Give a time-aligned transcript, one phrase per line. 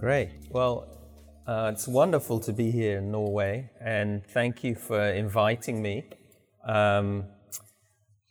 [0.00, 0.30] Great.
[0.48, 0.88] Well,
[1.46, 6.08] uh, it's wonderful to be here in Norway, and thank you for inviting me.
[6.66, 7.26] Um,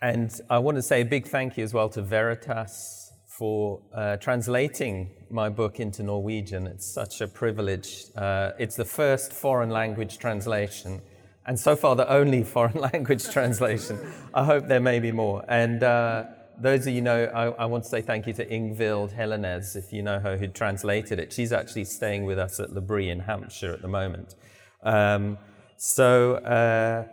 [0.01, 4.17] and I want to say a big thank you as well to Veritas for uh,
[4.17, 6.65] translating my book into Norwegian.
[6.65, 8.05] It's such a privilege.
[8.15, 10.99] Uh, it's the first foreign language translation,
[11.45, 13.99] and so far the only foreign language translation.
[14.33, 15.45] I hope there may be more.
[15.48, 16.23] And uh,
[16.62, 19.93] those of you know, I, I, want to say thank you to Ingvild Helenez, if
[19.93, 21.32] you know her, who translated it.
[21.32, 24.35] She's actually staying with us at L'Abri in Hampshire at the moment.
[24.84, 25.38] Um,
[25.77, 27.05] so, uh,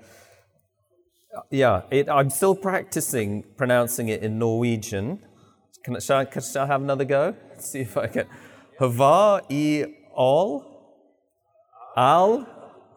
[1.51, 5.21] yeah, it, I'm still practicing pronouncing it in Norwegian.
[5.85, 7.35] Can, shall, I, shall I have another go?
[7.51, 8.27] Let's see if I can.
[8.79, 10.65] Hava i all,
[11.97, 12.47] al,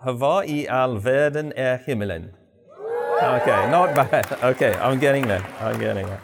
[0.04, 2.34] hava i all verden er himmelen.
[3.22, 4.32] Okay, not bad.
[4.44, 5.46] Okay, I'm getting there.
[5.60, 6.22] I'm getting there.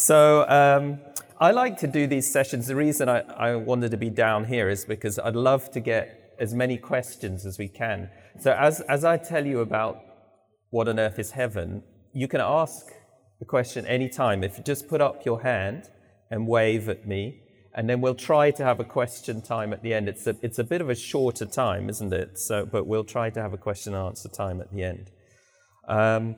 [0.00, 1.00] So um,
[1.40, 2.68] I like to do these sessions.
[2.68, 6.36] The reason I, I wanted to be down here is because I'd love to get
[6.38, 8.08] as many questions as we can.
[8.38, 10.00] So as, as I tell you about
[10.70, 11.82] what on earth is heaven,
[12.12, 12.86] you can ask
[13.40, 14.44] the question anytime.
[14.44, 15.90] If you just put up your hand
[16.30, 17.42] and wave at me,
[17.74, 20.08] and then we'll try to have a question time at the end.
[20.08, 22.38] It's a, it's a bit of a shorter time, isn't it?
[22.38, 25.10] So, but we'll try to have a question and answer time at the end.
[25.88, 26.36] Um,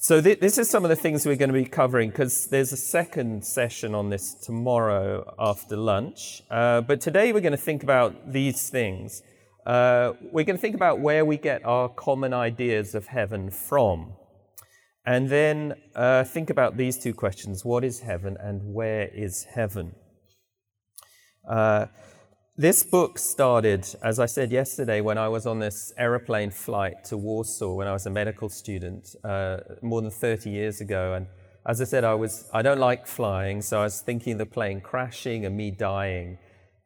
[0.00, 2.72] so th- this is some of the things we're going to be covering because there's
[2.72, 6.40] a second session on this tomorrow after lunch.
[6.48, 9.24] Uh, but today we're going to think about these things.
[9.66, 14.12] Uh, we're going to think about where we get our common ideas of heaven from.
[15.04, 19.96] And then uh, think about these two questions what is heaven and where is heaven?
[22.60, 27.16] This book started, as I said yesterday, when I was on this aeroplane flight to
[27.16, 31.14] Warsaw when I was a medical student uh, more than 30 years ago.
[31.14, 31.28] And
[31.64, 34.46] as I said, I, was, I don't like flying, so I was thinking of the
[34.46, 36.36] plane crashing and me dying.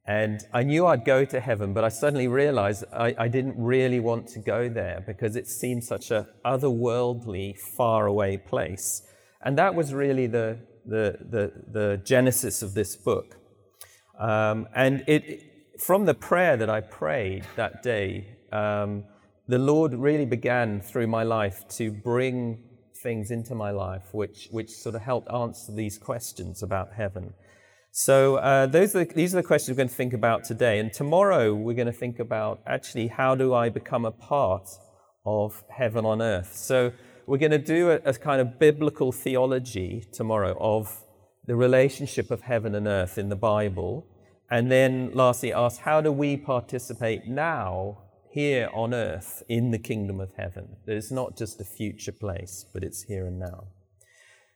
[0.07, 3.99] And I knew I'd go to heaven, but I suddenly realized I, I didn't really
[3.99, 9.05] want to go there because it seemed such a otherworldly, faraway place.
[9.41, 13.39] And that was really the, the, the, the genesis of this book.
[14.19, 19.05] Um, and it, from the prayer that I prayed that day, um,
[19.49, 22.63] the Lord really began through my life to bring
[23.03, 27.35] things into my life which, which sort of helped answer these questions about heaven.
[27.95, 30.79] So, uh, those are the, these are the questions we're going to think about today.
[30.79, 34.67] And tomorrow, we're going to think about actually how do I become a part
[35.27, 36.57] of heaven on earth.
[36.57, 36.93] So,
[37.27, 41.03] we're going to do a, a kind of biblical theology tomorrow of
[41.47, 44.07] the relationship of heaven and earth in the Bible.
[44.53, 50.21] And then lastly, ask how do we participate now here on earth in the kingdom
[50.21, 50.77] of heaven?
[50.85, 53.69] That it's not just a future place, but it's here and now.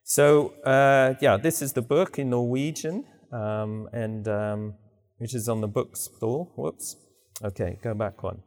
[0.05, 4.75] So, uh, yeah, this is the book in Norwegian, um, and um,
[5.17, 6.53] which is on the bookstall.
[6.57, 6.97] Whoops.
[7.43, 8.43] Okay, go back one.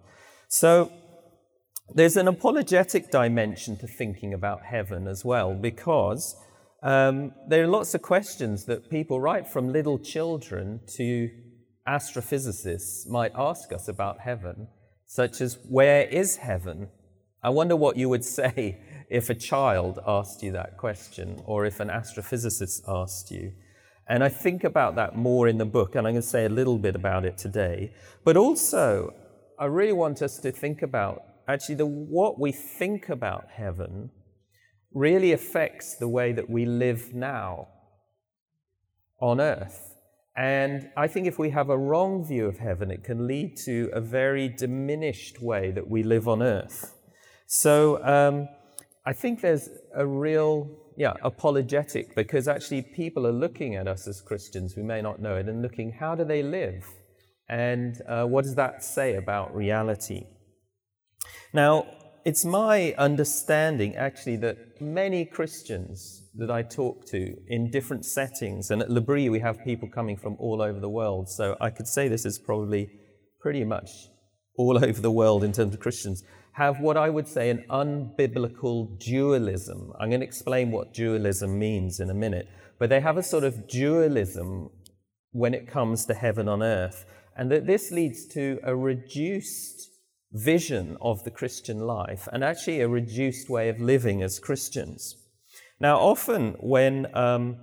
[0.49, 0.91] So,
[1.95, 6.35] there's an apologetic dimension to thinking about heaven as well, because
[6.81, 11.29] um, there are lots of questions that people, right from little children to
[11.87, 14.67] astrophysicists, might ask us about heaven,
[15.05, 16.89] such as, Where is heaven?
[17.43, 21.79] I wonder what you would say if a child asked you that question, or if
[21.79, 23.51] an astrophysicist asked you.
[24.07, 26.49] And I think about that more in the book, and I'm going to say a
[26.49, 27.93] little bit about it today.
[28.23, 29.13] But also,
[29.59, 34.11] I really want us to think about actually the, what we think about heaven
[34.93, 37.67] really affects the way that we live now
[39.19, 39.95] on earth.
[40.35, 43.89] And I think if we have a wrong view of heaven, it can lead to
[43.91, 46.95] a very diminished way that we live on earth.
[47.45, 48.47] So um,
[49.05, 54.21] I think there's a real, yeah, apologetic because actually people are looking at us as
[54.21, 56.87] Christians, we may not know it, and looking, how do they live?
[57.49, 60.27] And uh, what does that say about reality?
[61.53, 61.85] Now,
[62.25, 68.81] it's my understanding actually that many Christians that I talk to in different settings, and
[68.81, 72.07] at L'Abri we have people coming from all over the world, so I could say
[72.07, 72.89] this is probably
[73.39, 73.89] pretty much
[74.55, 76.23] all over the world in terms of Christians,
[76.53, 79.93] have what I would say an unbiblical dualism.
[79.99, 83.43] I'm going to explain what dualism means in a minute, but they have a sort
[83.43, 84.69] of dualism
[85.31, 87.05] when it comes to heaven on earth,
[87.37, 89.89] and that this leads to a reduced
[90.31, 95.15] vision of the Christian life and actually a reduced way of living as Christians.
[95.79, 97.57] Now, often when um,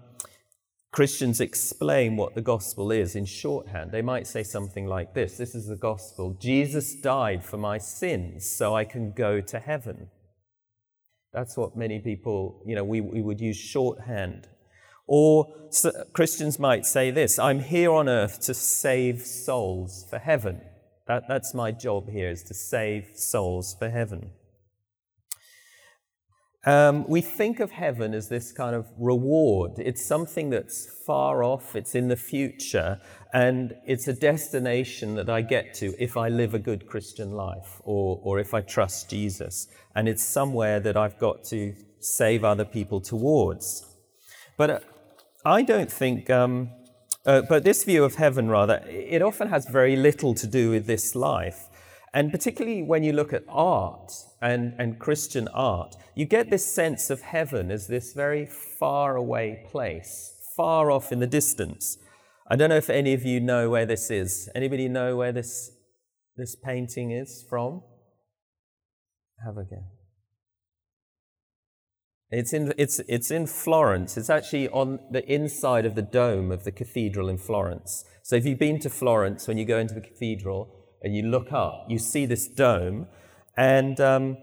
[0.91, 5.55] Christians explain what the gospel is in shorthand, they might say something like this This
[5.55, 6.37] is the gospel.
[6.41, 10.09] Jesus died for my sins so I can go to heaven.
[11.33, 14.49] That's what many people, you know, we, we would use shorthand.
[15.07, 20.63] Or so Christians might say this I'm here on earth to save souls for heaven.
[21.09, 24.31] That, that's my job here, is to save souls for heaven.
[26.67, 29.75] Um, we think of heaven as this kind of reward.
[29.79, 33.01] It's something that's far off, it's in the future,
[33.33, 37.81] and it's a destination that I get to if I live a good Christian life
[37.85, 39.69] or, or if I trust Jesus.
[39.95, 43.87] And it's somewhere that I've got to save other people towards.
[44.57, 44.81] But uh,
[45.45, 46.71] I don't think um,
[47.27, 50.87] uh, but this view of heaven, rather, it often has very little to do with
[50.87, 51.69] this life.
[52.15, 57.11] And particularly when you look at art and, and Christian art, you get this sense
[57.11, 61.99] of heaven as this very far away place, far off in the distance.
[62.49, 64.49] I don't know if any of you know where this is.
[64.55, 65.73] Anybody know where this,
[66.37, 67.83] this painting is from?
[69.45, 69.96] Have a guess.
[72.31, 74.17] It's in, it's, it's in Florence.
[74.17, 78.05] It's actually on the inside of the dome of the cathedral in Florence.
[78.23, 80.69] So if you've been to Florence, when you go into the cathedral
[81.03, 83.07] and you look up, you see this dome.
[83.57, 84.39] And um,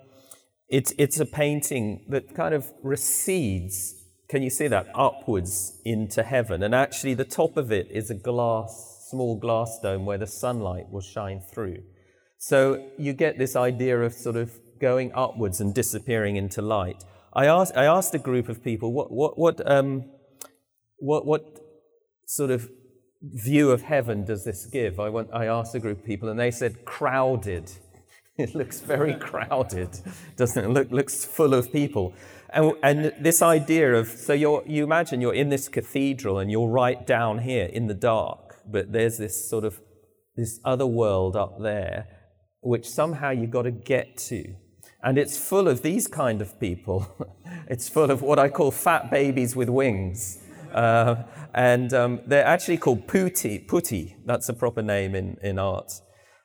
[0.69, 3.95] it's, it's a painting that kind of recedes,
[4.29, 6.63] can you see that, upwards into heaven.
[6.63, 10.89] And actually, the top of it is a glass, small glass dome where the sunlight
[10.89, 11.83] will shine through.
[12.37, 17.03] So you get this idea of sort of going upwards and disappearing into light.
[17.35, 20.05] I asked, I asked a group of people what, what, what, um,
[20.97, 21.59] what, what
[22.25, 22.69] sort of
[23.21, 24.99] view of heaven does this give?
[24.99, 27.71] I, went, I asked a group of people, and they said crowded.
[28.35, 29.89] It looks very crowded,
[30.37, 30.67] doesn't it?
[30.67, 32.15] Look, looks full of people.
[32.49, 36.67] And, and this idea of, so you're, you imagine you're in this cathedral and you're
[36.67, 39.79] right down here in the dark, but there's this sort of,
[40.35, 42.07] this other world up there,
[42.61, 44.55] which somehow you've got to get to.
[45.03, 47.07] And it's full of these kind of people.
[47.67, 50.39] it's full of what I call fat babies with wings.
[50.73, 51.23] Uh,
[51.53, 53.59] and um, they're actually called putti.
[53.59, 55.91] Putti, that's a proper name in, in art,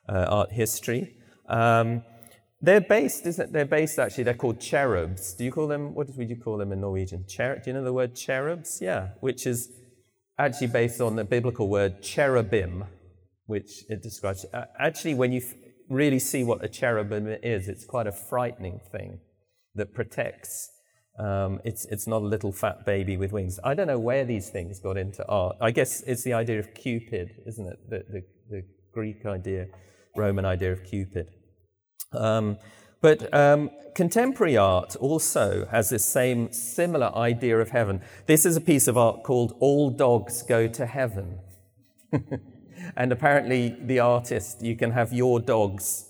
[0.07, 1.15] uh, art history.
[1.47, 2.03] Um,
[2.61, 3.53] they're based, isn't?
[3.53, 5.33] They're based actually, they're called cherubs.
[5.33, 7.25] Do you call them, what would you call them in Norwegian?
[7.27, 8.79] Cher- do you know the word cherubs?
[8.81, 9.71] Yeah, which is
[10.37, 12.83] actually based on the biblical word cherubim,
[13.45, 14.45] which it describes.
[14.53, 15.41] Uh, actually, when you
[15.89, 19.19] really see what a cherubim is, it's quite a frightening thing
[19.75, 20.69] that protects.
[21.17, 23.59] Um, it's, it's not a little fat baby with wings.
[23.63, 25.57] I don't know where these things got into art.
[25.59, 27.77] I guess it's the idea of Cupid, isn't it?
[27.89, 28.61] The, the, the
[28.93, 29.67] Greek idea,
[30.15, 31.27] Roman idea of Cupid.
[32.13, 32.57] Um,
[33.01, 38.01] but um, contemporary art also has this same similar idea of heaven.
[38.25, 41.39] This is a piece of art called All Dogs Go to Heaven.
[42.95, 46.09] and apparently, the artist, you can have your dog's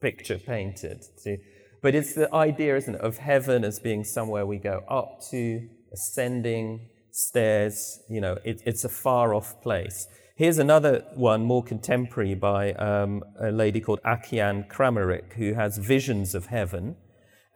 [0.00, 1.04] picture painted.
[1.18, 1.38] See?
[1.82, 5.68] But it's the idea, isn't it, of heaven as being somewhere we go up to,
[5.92, 8.00] ascending stairs.
[8.08, 10.06] You know, it, it's a far off place.
[10.36, 16.34] Here's another one, more contemporary, by um, a lady called Akiane Kramarik, who has visions
[16.34, 16.96] of heaven.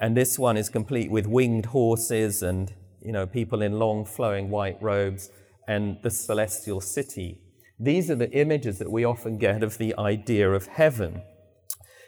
[0.00, 2.72] And this one is complete with winged horses and,
[3.02, 5.28] you know, people in long flowing white robes
[5.68, 7.38] and the celestial city
[7.80, 11.22] these are the images that we often get of the idea of heaven.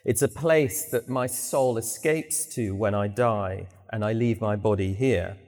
[0.05, 4.55] It's a place that my soul escapes to when I die and I leave my
[4.55, 5.39] body here.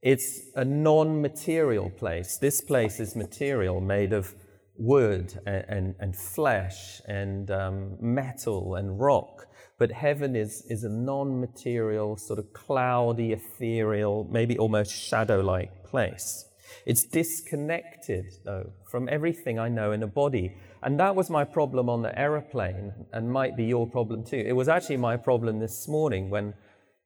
[0.00, 2.38] It's a non material place.
[2.38, 4.34] This place is material, made of
[4.78, 9.46] wood and, and, and flesh and um, metal and rock.
[9.78, 15.84] But heaven is, is a non material, sort of cloudy, ethereal, maybe almost shadow like
[15.84, 16.46] place.
[16.84, 20.56] It's disconnected, though, from everything I know in a body.
[20.82, 24.42] And that was my problem on the aeroplane, and might be your problem too.
[24.46, 26.54] It was actually my problem this morning when,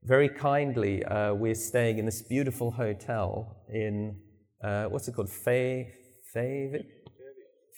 [0.02, 4.18] very kindly, uh, we're staying in this beautiful hotel in,
[4.62, 5.30] uh, what's it called?
[5.30, 5.86] Fevik?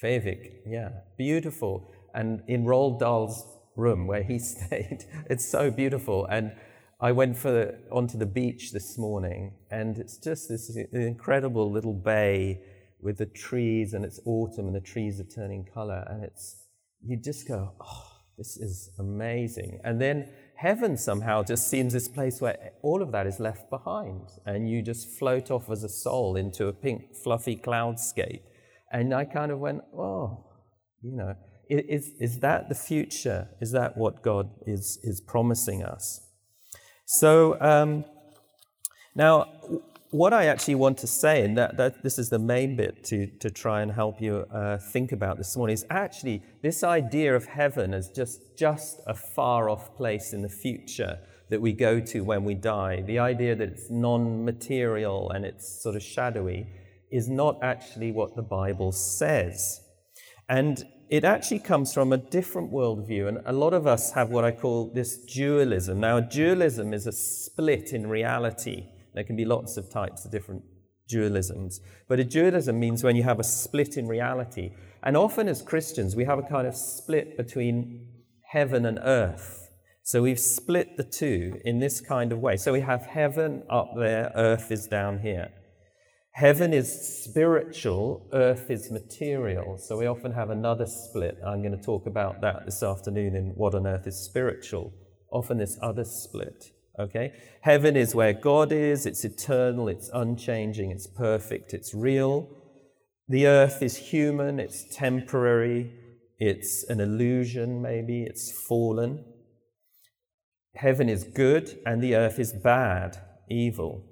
[0.02, 0.90] Fevik, yeah.
[1.16, 1.92] Beautiful.
[2.14, 3.46] And in Roald Dahl's
[3.76, 5.04] room where he stayed.
[5.30, 6.26] It's so beautiful.
[6.26, 6.52] And
[7.02, 12.60] I went for onto the beach this morning, and it's just this incredible little bay
[13.00, 16.68] with the trees, and it's autumn, and the trees are turning color, and it's
[17.04, 18.06] you just go, oh,
[18.38, 19.80] this is amazing.
[19.82, 24.28] And then heaven somehow just seems this place where all of that is left behind,
[24.46, 28.42] and you just float off as a soul into a pink, fluffy cloudscape.
[28.92, 30.44] And I kind of went, oh,
[31.02, 31.34] you know,
[31.68, 33.48] is, is that the future?
[33.60, 36.20] Is that what God is, is promising us?
[37.04, 38.04] So, um,
[39.14, 39.46] now,
[40.10, 43.26] what I actually want to say, and that, that this is the main bit to,
[43.40, 47.46] to try and help you uh, think about this morning, is actually this idea of
[47.46, 51.18] heaven as just, just a far off place in the future
[51.48, 53.02] that we go to when we die.
[53.02, 56.66] The idea that it's non material and it's sort of shadowy
[57.10, 59.80] is not actually what the Bible says.
[60.48, 63.28] And it actually comes from a different worldview.
[63.28, 66.00] And a lot of us have what I call this dualism.
[66.00, 70.62] Now, dualism is a split in reality there can be lots of types of different
[71.10, 71.80] dualisms.
[72.08, 74.70] But a dualism means when you have a split in reality.
[75.02, 78.08] And often as Christians, we have a kind of split between
[78.50, 79.68] heaven and earth.
[80.04, 82.56] So we've split the two in this kind of way.
[82.56, 85.50] So we have heaven up there, earth is down here.
[86.34, 89.76] Heaven is spiritual, earth is material.
[89.76, 91.36] So we often have another split.
[91.46, 94.92] I'm going to talk about that this afternoon in What on Earth is Spiritual.
[95.30, 96.70] Often this other split.
[96.98, 97.32] Okay?
[97.60, 102.48] Heaven is where God is, it's eternal, it's unchanging, it's perfect, it's real.
[103.28, 105.92] The earth is human, it's temporary,
[106.38, 109.24] it's an illusion, maybe, it's fallen.
[110.74, 113.18] Heaven is good, and the earth is bad,
[113.50, 114.04] evil.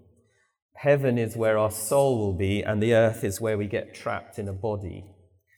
[0.80, 4.38] Heaven is where our soul will be, and the earth is where we get trapped
[4.38, 5.04] in a body.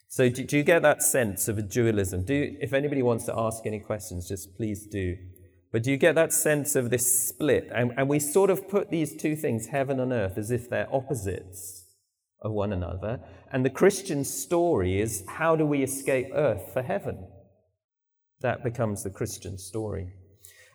[0.08, 2.24] So, do, do you get that sense of a dualism?
[2.24, 5.16] Do, if anybody wants to ask any questions, just please do.
[5.70, 7.70] But do you get that sense of this split?
[7.72, 10.92] And, and we sort of put these two things, heaven and earth, as if they're
[10.92, 11.86] opposites
[12.40, 13.20] of one another.
[13.52, 17.28] And the Christian story is how do we escape earth for heaven?
[18.40, 20.14] That becomes the Christian story.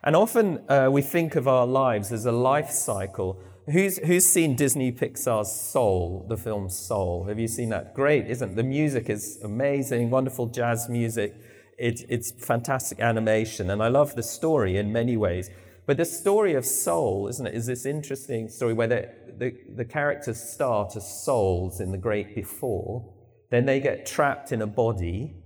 [0.02, 3.42] And often uh, we think of our lives as a life cycle.
[3.70, 7.24] Who's, who's seen Disney Pixar's Soul, the film Soul?
[7.24, 7.94] Have you seen that?
[7.94, 8.56] Great, isn't it?
[8.56, 11.34] The music is amazing, wonderful jazz music
[11.78, 15.48] it, it's fantastic animation, and I love the story in many ways.
[15.86, 19.08] But the story of soul, isn't it, is this interesting story where the,
[19.38, 23.14] the, the characters start as souls in the great before,
[23.50, 25.36] then they get trapped in a body,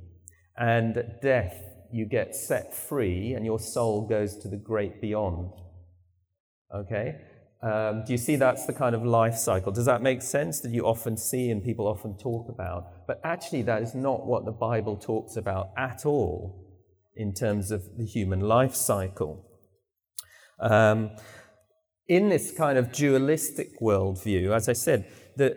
[0.56, 1.62] and at death,
[1.92, 5.52] you get set free, and your soul goes to the great beyond.
[6.74, 7.20] Okay?
[7.62, 9.70] Um, do you see that's the kind of life cycle?
[9.70, 13.06] Does that make sense that you often see and people often talk about?
[13.06, 16.62] But actually, that is not what the Bible talks about at all
[17.14, 19.46] in terms of the human life cycle.
[20.58, 21.10] Um,
[22.08, 25.56] in this kind of dualistic worldview, as I said, the,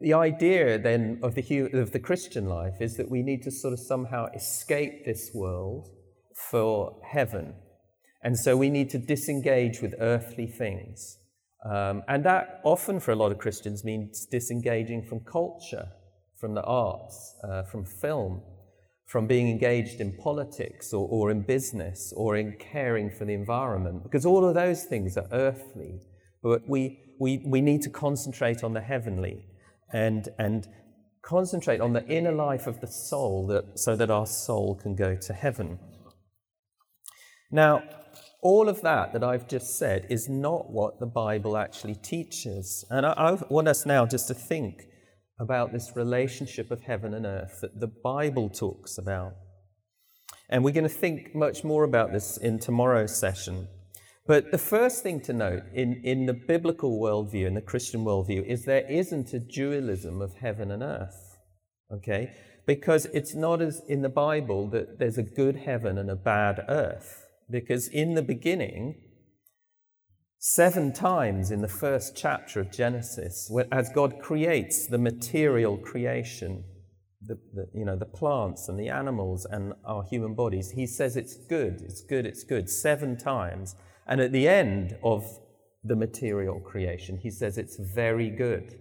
[0.00, 3.72] the idea then of the, of the Christian life is that we need to sort
[3.72, 5.88] of somehow escape this world
[6.50, 7.54] for heaven.
[8.22, 11.18] And so we need to disengage with earthly things.
[11.64, 15.88] Um, and that often for a lot of Christians means disengaging from culture,
[16.38, 18.42] from the arts, uh, from film,
[19.06, 24.02] from being engaged in politics or, or in business or in caring for the environment,
[24.02, 26.00] because all of those things are earthly.
[26.42, 29.44] But we, we, we need to concentrate on the heavenly
[29.92, 30.66] and, and
[31.22, 35.16] concentrate on the inner life of the soul that, so that our soul can go
[35.16, 35.78] to heaven.
[37.50, 37.82] Now,
[38.42, 42.84] all of that that I've just said is not what the Bible actually teaches.
[42.90, 44.84] And I, I, want us now just to think
[45.38, 49.32] about this relationship of heaven and earth that the Bible talks about.
[50.48, 53.68] And we're going to think much more about this in tomorrow's session.
[54.26, 58.44] But the first thing to note in, in the biblical worldview, in the Christian worldview,
[58.46, 61.36] is there isn't a dualism of heaven and earth.
[61.92, 62.32] Okay?
[62.66, 66.64] Because it's not as in the Bible that there's a good heaven and a bad
[66.68, 68.96] earth because in the beginning,
[70.38, 76.64] seven times in the first chapter of Genesis, as God creates the material creation,
[77.22, 81.16] the, the, you know, the plants and the animals and our human bodies, he says
[81.16, 83.74] it's good, it's good, it's good, seven times.
[84.06, 85.24] And at the end of
[85.84, 88.78] the material creation, he says it's very good.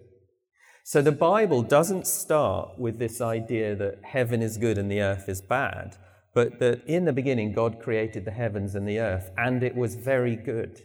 [0.86, 5.28] So the Bible doesn't start with this idea that heaven is good and the earth
[5.28, 5.98] is bad
[6.34, 9.96] but that in the beginning God created the heavens and the earth, and it was
[9.96, 10.82] very good.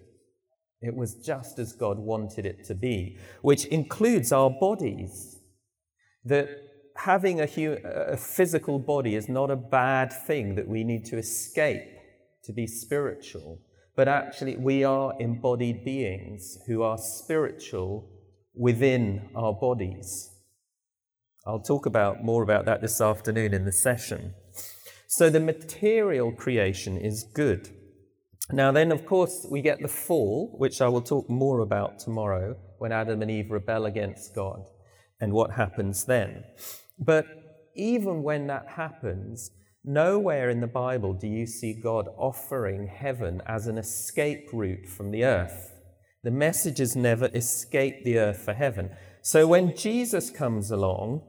[0.81, 5.39] It was just as God wanted it to be, which includes our bodies.
[6.25, 6.49] That
[6.97, 11.19] having a, hu- a physical body is not a bad thing that we need to
[11.19, 11.89] escape
[12.45, 13.61] to be spiritual,
[13.97, 18.11] but actually, we are embodied beings who are spiritual
[18.55, 20.31] within our bodies.
[21.47, 24.35] I'll talk about more about that this afternoon in the session.
[25.16, 27.71] So the material creation is good.
[28.50, 32.56] Now, then, of course, we get the fall, which I will talk more about tomorrow
[32.78, 34.64] when Adam and Eve rebel against God
[35.21, 36.42] and what happens then.
[36.99, 37.26] But
[37.76, 39.52] even when that happens,
[39.85, 45.12] nowhere in the Bible do you see God offering heaven as an escape route from
[45.12, 45.75] the earth.
[46.25, 48.90] The messages never escape the earth for heaven.
[49.23, 51.23] So when Jesus comes along,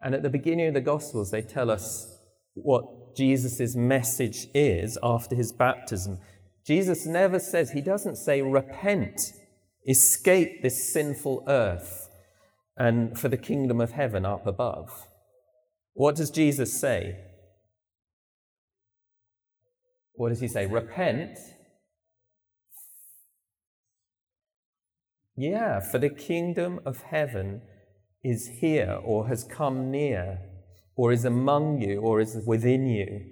[0.00, 2.20] and at the beginning of the Gospels, they tell us
[2.54, 2.84] what
[3.16, 6.18] Jesus' message is after his baptism.
[6.66, 9.32] Jesus never says, he doesn't say, repent,
[9.88, 12.08] escape this sinful earth,
[12.76, 15.06] and for the kingdom of heaven up above.
[15.94, 17.16] What does Jesus say?
[20.14, 20.66] What does he say?
[20.66, 21.38] Repent.
[25.36, 27.62] Yeah, for the kingdom of heaven
[28.24, 30.40] is here or has come near
[30.96, 33.24] or is among you or is within you.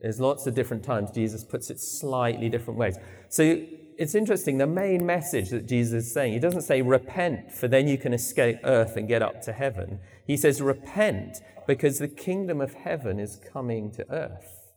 [0.00, 2.98] There's lots of different times Jesus puts it slightly different ways.
[3.30, 3.64] So
[3.96, 4.58] it's interesting.
[4.58, 8.12] The main message that Jesus is saying, he doesn't say repent, for then you can
[8.12, 10.00] escape earth and get up to heaven.
[10.26, 14.72] He says repent because the kingdom of heaven is coming to earth.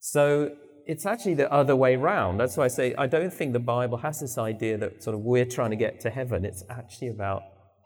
[0.00, 2.38] So it's actually the other way round.
[2.38, 5.22] That's why I say I don't think the Bible has this idea that sort of
[5.22, 6.44] we're trying to get to heaven.
[6.44, 7.42] It's actually about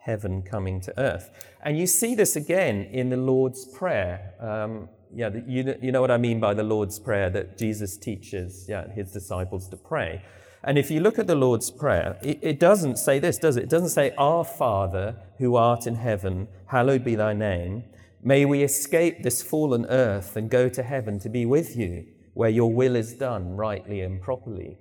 [0.08, 1.30] heaven coming to earth.
[1.62, 4.32] And you see this again in the Lord's Prayer.
[4.40, 8.66] Um, yeah, you, you know what I mean by the Lord's Prayer that Jesus teaches
[8.68, 10.22] yeah, his disciples to pray.
[10.64, 13.64] And if you look at the Lord's Prayer, it, it doesn't say this, does it?
[13.64, 17.84] It doesn't say, Our Father who art in heaven, hallowed be thy name.
[18.22, 22.50] May we escape this fallen earth and go to heaven to be with you, where
[22.50, 24.78] your will is done rightly and properly.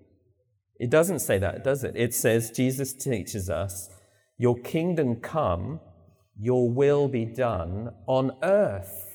[0.80, 1.96] It doesn't say that, does it?
[1.96, 3.90] It says, Jesus teaches us,
[4.38, 5.80] Your kingdom come,
[6.40, 9.08] your will be done on earth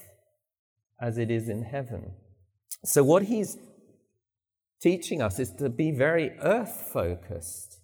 [1.01, 2.13] as it is in heaven.
[2.85, 3.59] So, what he's
[4.81, 7.81] teaching us is to be very earth focused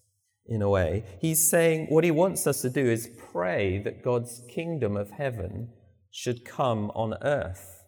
[0.46, 1.04] in a way.
[1.20, 5.68] He's saying what he wants us to do is pray that God's kingdom of heaven
[6.10, 7.84] should come on earth.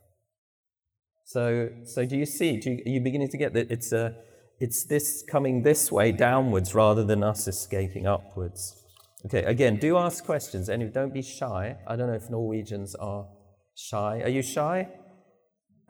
[1.25, 2.59] So, so do you see?
[2.59, 4.16] Do you, are you beginning to get that it's, a,
[4.61, 8.80] it's this coming this way downwards rather than us escaping upwards?
[9.26, 10.68] Okay, again, do ask questions.
[10.68, 11.76] And don't be shy.
[11.87, 13.26] I don't know if Norwegians are
[13.74, 14.22] shy.
[14.22, 14.88] Are you shy?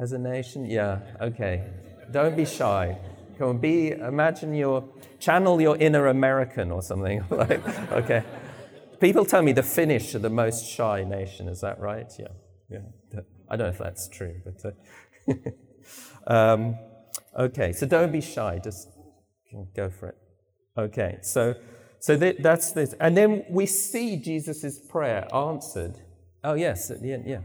[0.00, 0.64] as a nation?
[0.64, 1.64] Yeah, okay.
[2.10, 2.98] Don't be shy.
[3.38, 4.84] Come on, be, imagine your,
[5.18, 7.24] channel your inner American or something.
[7.30, 8.24] like, okay.
[8.98, 11.48] People tell me the Finnish are the most shy nation.
[11.48, 12.10] Is that right?
[12.18, 12.28] Yeah.
[12.68, 13.20] Yeah.
[13.48, 14.74] I don't know if that's true, but.
[15.28, 15.34] Uh,
[16.32, 16.78] um,
[17.38, 18.60] okay, so don't be shy.
[18.62, 18.88] Just
[19.74, 20.18] go for it.
[20.78, 21.54] Okay, so
[22.00, 25.94] so th- that's this, and then we see Jesus' prayer answered.
[26.42, 27.42] Oh yes, at the end, yeah.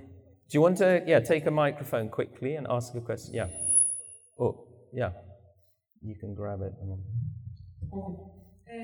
[0.48, 3.34] Do you want to, yeah, take a microphone quickly and ask a question?
[3.34, 3.48] Yeah.
[4.40, 5.10] Oh, yeah.
[6.04, 6.72] You can grab it.
[6.80, 6.92] And...
[7.92, 8.16] Um,
[8.70, 8.76] uh,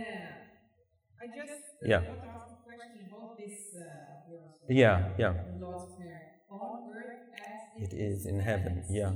[1.22, 2.00] I just yeah.
[2.00, 3.76] want to ask a question about this.
[3.80, 5.34] Uh, yeah, yeah.
[5.60, 6.32] Lord's Prayer.
[6.50, 8.84] On earth as it is in heaven.
[8.90, 9.12] Yeah.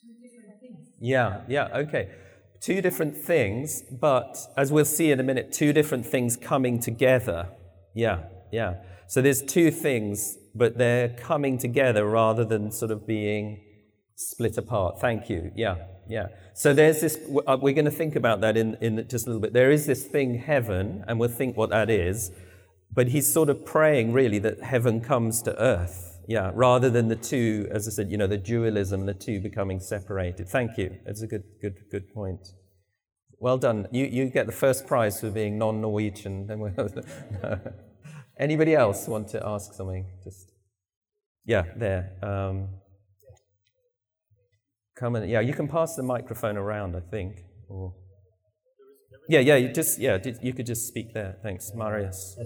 [0.00, 0.88] two different things.
[1.00, 2.08] Yeah, yeah, okay.
[2.60, 7.48] Two different things, but as we'll see in a minute, two different things coming together.
[7.94, 8.76] Yeah, yeah.
[9.08, 13.62] So there's two things, but they're coming together rather than sort of being
[14.16, 15.00] split apart.
[15.00, 15.52] Thank you.
[15.54, 15.76] Yeah,
[16.08, 16.28] yeah.
[16.54, 19.42] So there's this, uh, we're going to think about that in, in just a little
[19.42, 19.52] bit.
[19.52, 22.32] There is this thing, heaven, and we'll think what that is.
[22.92, 26.15] But he's sort of praying really that heaven comes to earth.
[26.28, 29.78] Yeah, rather than the two, as I said, you know, the dualism, the two becoming
[29.78, 30.48] separated.
[30.48, 30.96] Thank you.
[31.06, 32.48] It's a good, good, good point.
[33.38, 33.86] Well done.
[33.92, 36.48] You, you get the first prize for being non Norwegian.
[38.40, 40.06] Anybody else want to ask something?
[40.24, 40.52] Just
[41.44, 42.12] yeah, there.
[42.22, 42.68] Um,
[44.96, 46.96] come and yeah, you can pass the microphone around.
[46.96, 47.36] I think.
[47.68, 47.94] Or,
[49.28, 49.56] yeah, yeah.
[49.56, 51.36] You just yeah, you could just speak there.
[51.42, 52.36] Thanks, Marius.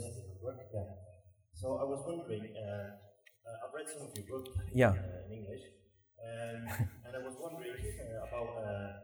[1.54, 2.52] So I was wondering.
[2.56, 3.09] Uh,
[3.50, 4.94] uh, I've read some of your book yeah.
[4.94, 5.64] Uh, in English,
[6.22, 8.94] um, and I was wondering uh, about uh,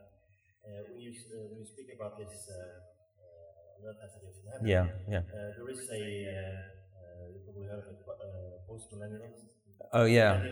[0.87, 1.11] when you
[1.51, 2.49] when you speak about this.
[4.65, 5.21] Yeah, yeah.
[5.31, 6.03] there is a
[7.57, 9.49] we heard of uh, post-millennialism.
[9.93, 10.45] Oh yeah,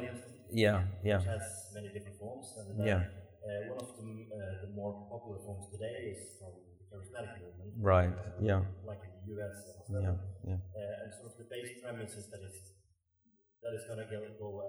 [0.50, 1.18] yeah, yeah.
[1.18, 2.48] Which has many different forms.
[2.56, 3.02] And, uh, yeah.
[3.44, 7.76] Uh, one of the, uh, the more popular forms today is from the charismatic movement.
[7.76, 8.12] Right.
[8.40, 8.64] Yeah.
[8.88, 9.56] Like in the US.
[9.88, 10.02] And.
[10.02, 10.16] Yeah,
[10.48, 10.60] yeah.
[10.72, 12.72] Uh, and sort of the base premise is that it's
[13.64, 14.68] that it's going to go, go uh,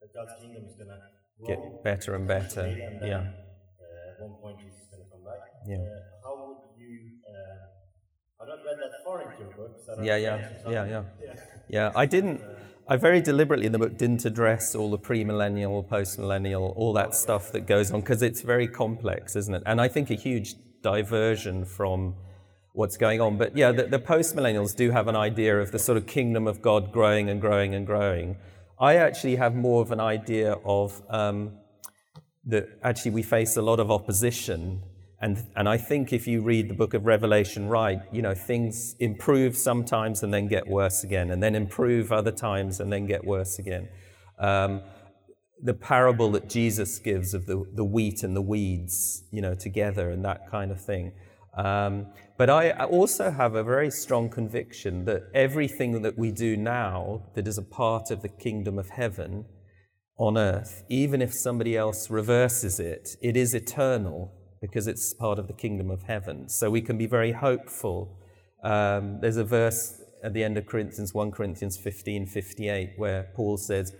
[0.00, 1.00] that God's kingdom is going to
[1.46, 2.62] Get better and better.
[2.62, 3.18] and then, Yeah.
[3.18, 5.38] uh, at one point Jesus is going to come back.
[5.66, 5.76] Yeah.
[5.76, 6.92] Uh, how would you?
[7.30, 9.78] Uh, I've not read that far into your book.
[9.86, 11.02] So Yeah, yeah, yeah, yeah.
[11.22, 11.34] Yeah.
[11.68, 12.40] Yeah, I didn't.
[12.88, 17.52] I very deliberately in the book didn't address all the premillennial, postmillennial, all that stuff
[17.52, 19.62] that goes on because it's very complex, isn't it?
[19.66, 22.14] And I think a huge diversion from
[22.78, 23.36] what's going on.
[23.36, 26.62] But yeah, the, the postmillennials do have an idea of the sort of kingdom of
[26.62, 28.36] God growing and growing and growing.
[28.78, 31.58] I actually have more of an idea of um,
[32.46, 34.82] that actually we face a lot of opposition.
[35.20, 38.94] And, and I think if you read the book of Revelation right, you know, things
[39.00, 43.24] improve sometimes and then get worse again, and then improve other times and then get
[43.24, 43.88] worse again.
[44.38, 44.82] Um,
[45.60, 50.10] the parable that Jesus gives of the, the wheat and the weeds, you know, together
[50.10, 51.10] and that kind of thing.
[51.56, 52.06] Um,
[52.38, 57.48] but I also have a very strong conviction that everything that we do now that
[57.48, 59.44] is a part of the kingdom of heaven
[60.18, 65.48] on earth, even if somebody else reverses it, it is eternal because it's part of
[65.48, 66.48] the kingdom of heaven.
[66.48, 68.16] So we can be very hopeful.
[68.62, 73.56] Um, there's a verse at the end of Corinthians, 1 Corinthians 15 58, where Paul
[73.56, 73.92] says,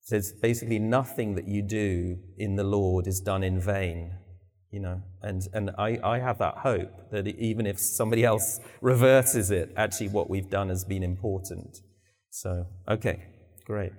[0.00, 4.12] says basically nothing that you do in the Lord is done in vain.
[4.72, 9.50] You know, and, and I, I have that hope that even if somebody else reverses
[9.50, 11.82] it, actually what we've done has been important.
[12.30, 13.26] So, okay,
[13.66, 13.92] great.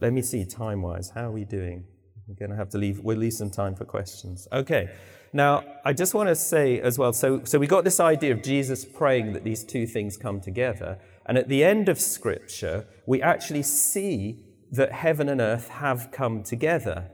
[0.00, 1.10] Let me see time wise.
[1.10, 1.84] How are we doing?
[2.28, 4.46] We're going to have to leave, we'll leave some time for questions.
[4.52, 4.88] Okay.
[5.32, 8.42] Now, I just want to say as well so, so we got this idea of
[8.42, 10.98] Jesus praying that these two things come together.
[11.26, 16.42] And at the end of Scripture, we actually see that heaven and earth have come
[16.42, 17.10] together.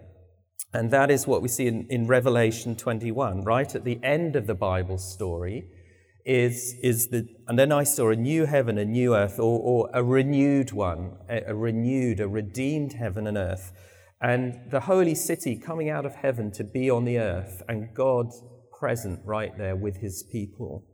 [0.72, 4.46] And that is what we see in, in Revelation 21, right at the end of
[4.46, 5.68] the Bible story.
[6.24, 9.90] Is, is the, and then I saw a new heaven, a new earth, or, or
[9.94, 13.72] a renewed one, a, a renewed, a redeemed heaven and earth,
[14.20, 18.26] and the holy city coming out of heaven to be on the earth, and God
[18.78, 20.84] present right there with his people.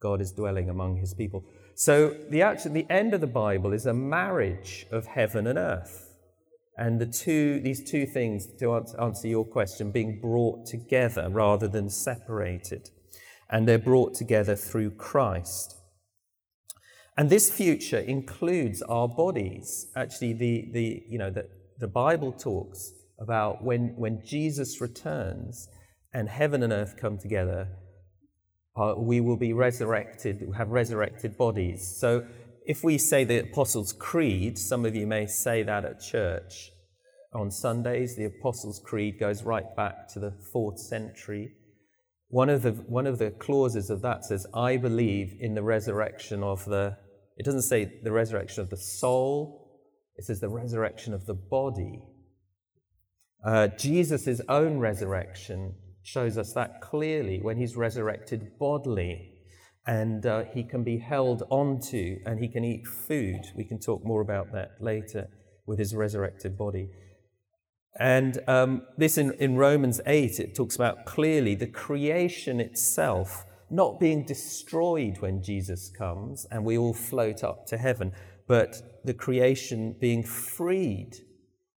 [0.00, 1.44] God is dwelling among his people.
[1.74, 6.05] So the actual, the end of the Bible is a marriage of heaven and earth.
[6.78, 11.88] And the two, these two things, to answer your question, being brought together rather than
[11.88, 12.90] separated.
[13.48, 15.74] And they're brought together through Christ.
[17.16, 19.86] And this future includes our bodies.
[19.96, 25.68] Actually, the, the, you know, the, the Bible talks about when, when Jesus returns
[26.12, 27.68] and heaven and earth come together,
[28.76, 31.96] uh, we will be resurrected, have resurrected bodies.
[31.98, 32.26] So
[32.66, 36.72] if we say the Apostles' Creed, some of you may say that at church
[37.32, 38.16] on Sundays.
[38.16, 41.52] The Apostles' Creed goes right back to the fourth century.
[42.28, 46.42] One of the, one of the clauses of that says, I believe in the resurrection
[46.42, 46.96] of the,
[47.36, 49.84] it doesn't say the resurrection of the soul,
[50.16, 52.02] it says the resurrection of the body.
[53.44, 59.35] Uh, Jesus' own resurrection shows us that clearly when he's resurrected bodily
[59.86, 63.40] and uh, he can be held onto and he can eat food.
[63.54, 65.28] We can talk more about that later
[65.66, 66.88] with his resurrected body.
[67.98, 73.98] And um, this in, in Romans 8, it talks about clearly the creation itself not
[73.98, 78.12] being destroyed when Jesus comes and we all float up to heaven,
[78.46, 81.16] but the creation being freed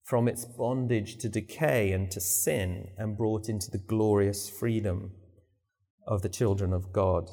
[0.03, 5.11] from its bondage to decay and to sin and brought into the glorious freedom
[6.07, 7.29] of the children of God.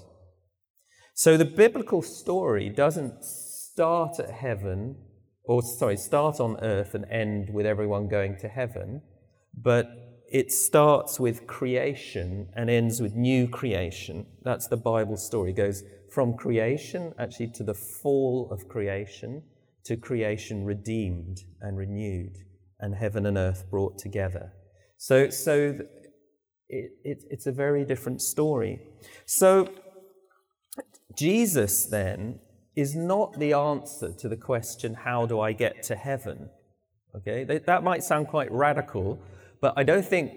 [1.17, 4.97] So the biblical story doesn't start at heaven,
[5.45, 9.01] or sorry, start on earth and end with everyone going to heaven,
[9.57, 9.87] but
[10.29, 14.27] it starts with creation and ends with new creation.
[14.43, 15.51] That's the Bible story.
[15.51, 19.45] It goes from creation actually to the fall of creation
[19.85, 22.39] to creation redeemed and renewed
[22.81, 24.53] and heaven and earth brought together.
[24.97, 25.79] So, so
[26.69, 28.81] it, it, it's a very different story.
[29.27, 29.69] So,
[31.17, 32.41] Jesus then
[32.77, 36.51] is not the answer to the question, How do I get to heaven?
[37.17, 39.21] Okay, that, might sound quite radical,
[39.61, 40.33] but I don't think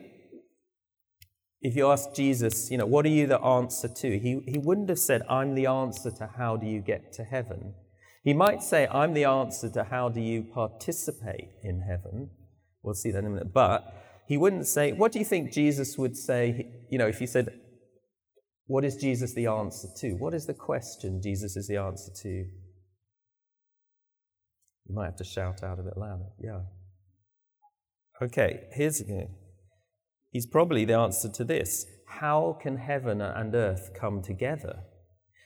[1.60, 4.20] if you ask Jesus, you know, what are you the answer to?
[4.20, 7.74] He, he wouldn't have said, I'm the answer to how do you get to heaven.
[8.24, 12.30] He might say, I'm the answer to how do you participate in heaven.
[12.84, 13.54] We'll see that in a minute.
[13.54, 13.92] But
[14.28, 17.60] he wouldn't say, what do you think Jesus would say, you know, if he said,
[18.68, 20.12] what is Jesus the answer to?
[20.14, 22.30] What is the question Jesus is the answer to?
[22.30, 26.28] You might have to shout out a bit louder.
[26.40, 26.62] Yeah.
[28.22, 29.02] Okay, here's
[30.32, 31.86] he's probably the answer to this.
[32.08, 34.80] How can heaven and earth come together?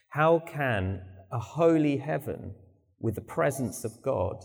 [0.10, 2.56] How can a holy heaven
[3.00, 4.44] with the presence of God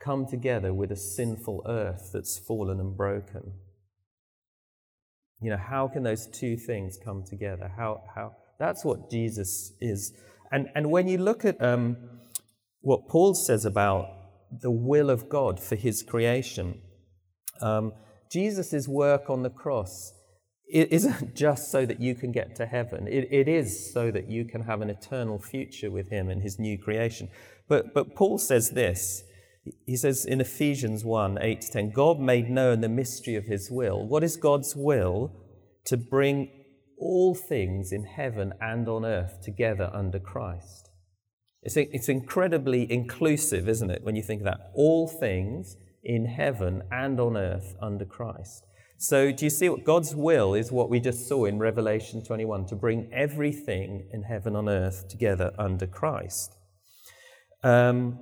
[0.00, 3.52] come together with a sinful earth that's fallen and broken?
[5.40, 7.70] You know, how can those two things come together?
[7.76, 10.12] How, how, that's what Jesus is.
[10.50, 11.96] And, and when you look at um,
[12.80, 14.06] what Paul says about
[14.60, 16.80] the will of God for his creation,
[17.60, 17.92] um,
[18.30, 20.12] Jesus' work on the cross
[20.66, 23.06] it isn't just so that you can get to heaven.
[23.06, 26.58] It, it is so that you can have an eternal future with him and his
[26.58, 27.28] new creation.
[27.68, 29.22] But, but Paul says this.
[29.86, 33.70] He says in Ephesians 1 8 to 10, God made known the mystery of his
[33.70, 34.06] will.
[34.06, 35.32] What is God's will?
[35.86, 36.50] To bring
[36.98, 40.90] all things in heaven and on earth together under Christ.
[41.62, 44.70] It's, it's incredibly inclusive, isn't it, when you think of that?
[44.74, 48.64] All things in heaven and on earth under Christ.
[48.98, 52.66] So, do you see what God's will is what we just saw in Revelation 21
[52.66, 56.54] to bring everything in heaven and earth together under Christ?
[57.62, 58.18] Um,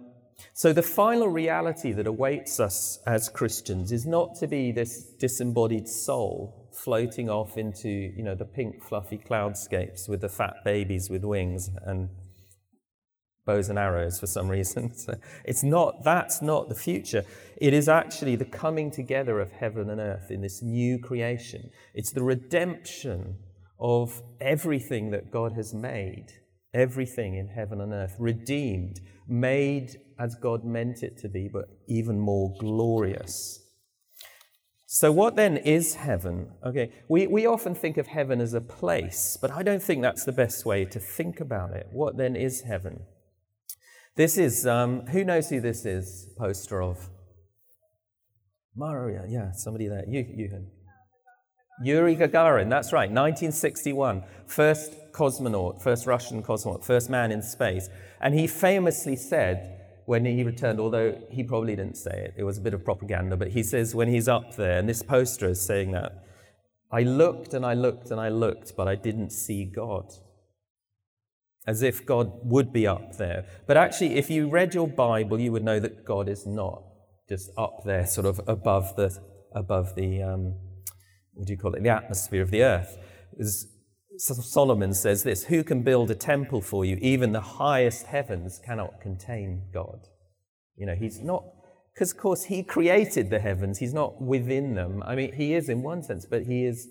[0.55, 5.89] so, the final reality that awaits us as Christians is not to be this disembodied
[5.89, 11.25] soul floating off into you know, the pink, fluffy cloudscapes with the fat babies with
[11.25, 12.09] wings and
[13.45, 14.93] bows and arrows for some reason.
[15.03, 17.25] So it's not, that's not the future.
[17.57, 21.71] It is actually the coming together of heaven and earth in this new creation.
[21.95, 23.37] It's the redemption
[23.81, 26.27] of everything that God has made,
[26.73, 32.19] everything in heaven and earth, redeemed, made as God meant it to be, but even
[32.19, 33.59] more glorious.
[34.87, 36.51] So, what then is heaven?
[36.67, 40.25] Okay, we, we often think of heaven as a place, but I don't think that's
[40.25, 41.87] the best way to think about it.
[41.93, 43.01] What then is heaven?
[44.17, 46.29] This is, um, who knows who this is?
[46.37, 47.09] Poster of?
[48.77, 50.05] Maria, yeah, somebody there.
[50.07, 50.67] You, you.
[51.83, 54.23] Yuri Gagarin, that's right, 1961.
[54.47, 57.89] First cosmonaut, first Russian cosmonaut, first man in space.
[58.21, 59.72] And he famously said,
[60.07, 63.37] when he returned, although he probably didn't say it, it was a bit of propaganda,
[63.37, 66.13] but he says when he's up there, and this poster is saying that,
[66.91, 70.13] I looked and I looked and I looked, but I didn't see God
[71.67, 73.47] as if God would be up there.
[73.67, 76.83] But actually, if you read your Bible, you would know that God is not
[77.29, 79.17] just up there, sort of above the,
[79.55, 80.55] above the um,
[81.35, 82.99] what do you call it, the atmosphere of the earth.
[84.19, 86.97] Solomon says this Who can build a temple for you?
[87.01, 90.09] Even the highest heavens cannot contain God.
[90.77, 91.45] You know, he's not,
[91.95, 95.03] because of course he created the heavens, he's not within them.
[95.05, 96.89] I mean, he is in one sense, but he is,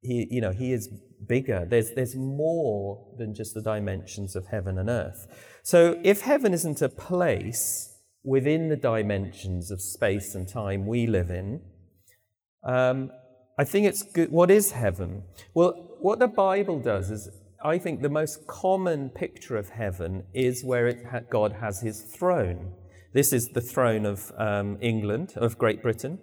[0.00, 0.88] he, you know, he is
[1.26, 1.66] bigger.
[1.68, 5.26] There's, there's more than just the dimensions of heaven and earth.
[5.62, 11.30] So if heaven isn't a place within the dimensions of space and time we live
[11.30, 11.60] in,
[12.64, 13.10] um,
[13.58, 14.30] I think it's good.
[14.30, 15.24] What is heaven?
[15.52, 17.28] Well, what the Bible does is,
[17.64, 22.74] I think the most common picture of heaven is where ha- God has his throne.
[23.14, 26.18] This is the throne of um, England, of Great Britain,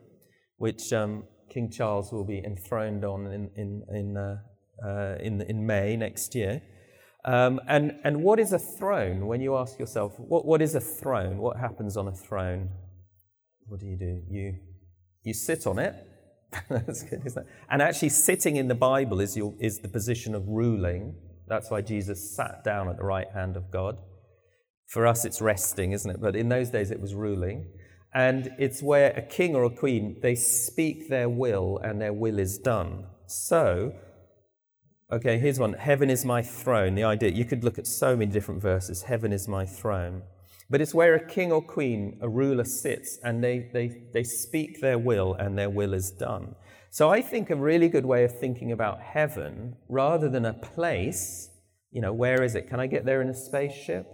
[0.57, 4.37] which um, King Charles will be enthroned on in, in, in uh,
[4.83, 6.61] uh, in, in May next year.
[7.23, 9.25] Um, and, and what is a throne?
[9.25, 11.37] When you ask yourself, what, what is a throne?
[11.37, 12.69] What happens on a throne?
[13.67, 14.21] What do you do?
[14.29, 14.55] You,
[15.23, 15.95] you sit on it.
[16.69, 17.47] That's good, isn't it?
[17.69, 21.15] And actually, sitting in the Bible is, your, is the position of ruling.
[21.47, 23.97] That's why Jesus sat down at the right hand of God.
[24.87, 26.21] For us, it's resting, isn't it?
[26.21, 27.67] But in those days, it was ruling.
[28.13, 32.39] And it's where a king or a queen, they speak their will and their will
[32.39, 33.05] is done.
[33.27, 33.93] So,
[35.11, 35.73] Okay, here's one.
[35.73, 36.95] Heaven is my throne.
[36.95, 39.03] The idea, you could look at so many different verses.
[39.03, 40.23] Heaven is my throne.
[40.69, 44.81] But it's where a king or queen, a ruler sits and they, they, they speak
[44.81, 46.55] their will and their will is done.
[46.89, 51.49] So I think a really good way of thinking about heaven, rather than a place,
[51.91, 52.69] you know, where is it?
[52.69, 54.07] Can I get there in a spaceship?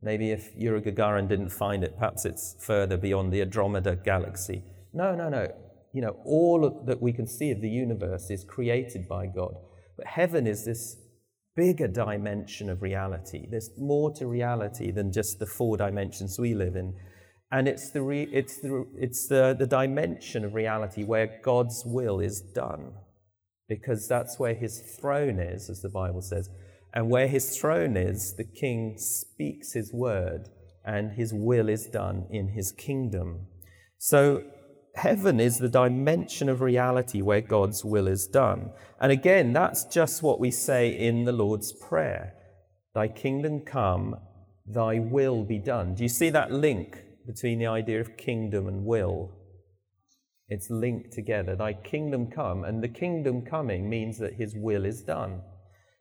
[0.00, 4.62] Maybe if Yuri Gagarin didn't find it, perhaps it's further beyond the Andromeda galaxy.
[4.92, 5.48] No, no, no.
[5.92, 9.54] You know, all that we can see of the universe is created by God.
[9.96, 10.96] But heaven is this
[11.56, 13.46] bigger dimension of reality.
[13.50, 16.94] There's more to reality than just the four dimensions we live in.
[17.50, 22.20] And it's the, re- it's the, it's the, the dimension of reality where God's will
[22.20, 22.92] is done,
[23.68, 26.48] because that's where his throne is, as the Bible says.
[26.94, 30.48] And where his throne is, the king speaks his word,
[30.84, 33.46] and his will is done in his kingdom.
[33.98, 34.42] So
[34.94, 38.70] heaven is the dimension of reality where God's will is done.
[39.00, 42.34] And again, that's just what we say in the Lord's Prayer
[42.94, 44.16] Thy kingdom come,
[44.66, 45.94] thy will be done.
[45.94, 49.30] Do you see that link between the idea of kingdom and will?
[50.48, 51.56] It's linked together.
[51.56, 55.40] Thy kingdom come, and the kingdom coming means that his will is done.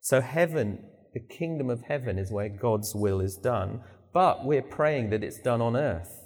[0.02, 0.80] So heaven
[1.14, 3.82] The kingdom of heaven is where God's will is done,
[4.14, 6.21] but we're praying that it's done on earth,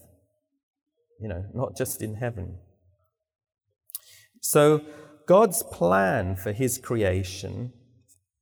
[1.20, 2.58] you know, not just in heaven.
[4.42, 4.82] So,
[5.28, 7.74] God's plan for his creation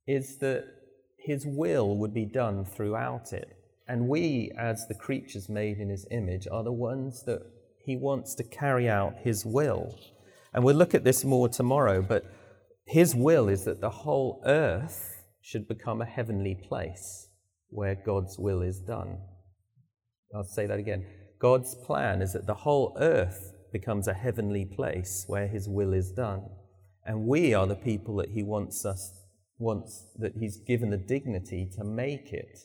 [0.06, 0.64] is that
[1.18, 3.48] his will would be done throughout it.
[3.88, 7.40] And we, as the creatures made in his image, are the ones that
[7.84, 9.98] he wants to carry out his will.
[10.52, 12.24] And we'll look at this more tomorrow, but
[12.86, 17.28] his will is that the whole earth should become a heavenly place
[17.68, 19.18] where God's will is done.
[20.34, 21.06] I'll say that again.
[21.44, 26.10] God's plan is that the whole earth becomes a heavenly place where his will is
[26.10, 26.42] done.
[27.04, 29.12] And we are the people that he wants us
[29.58, 32.60] wants that he's given the dignity to make it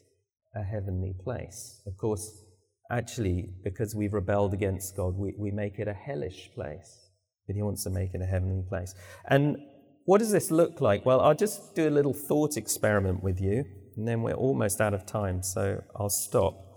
[0.55, 1.81] a heavenly place.
[1.85, 2.41] Of course,
[2.89, 7.09] actually, because we've rebelled against God, we, we make it a hellish place.
[7.47, 8.95] But he wants to make it a heavenly place.
[9.27, 9.57] And
[10.05, 11.05] what does this look like?
[11.05, 13.65] Well, I'll just do a little thought experiment with you,
[13.97, 16.68] and then we're almost out of time, so I'll stop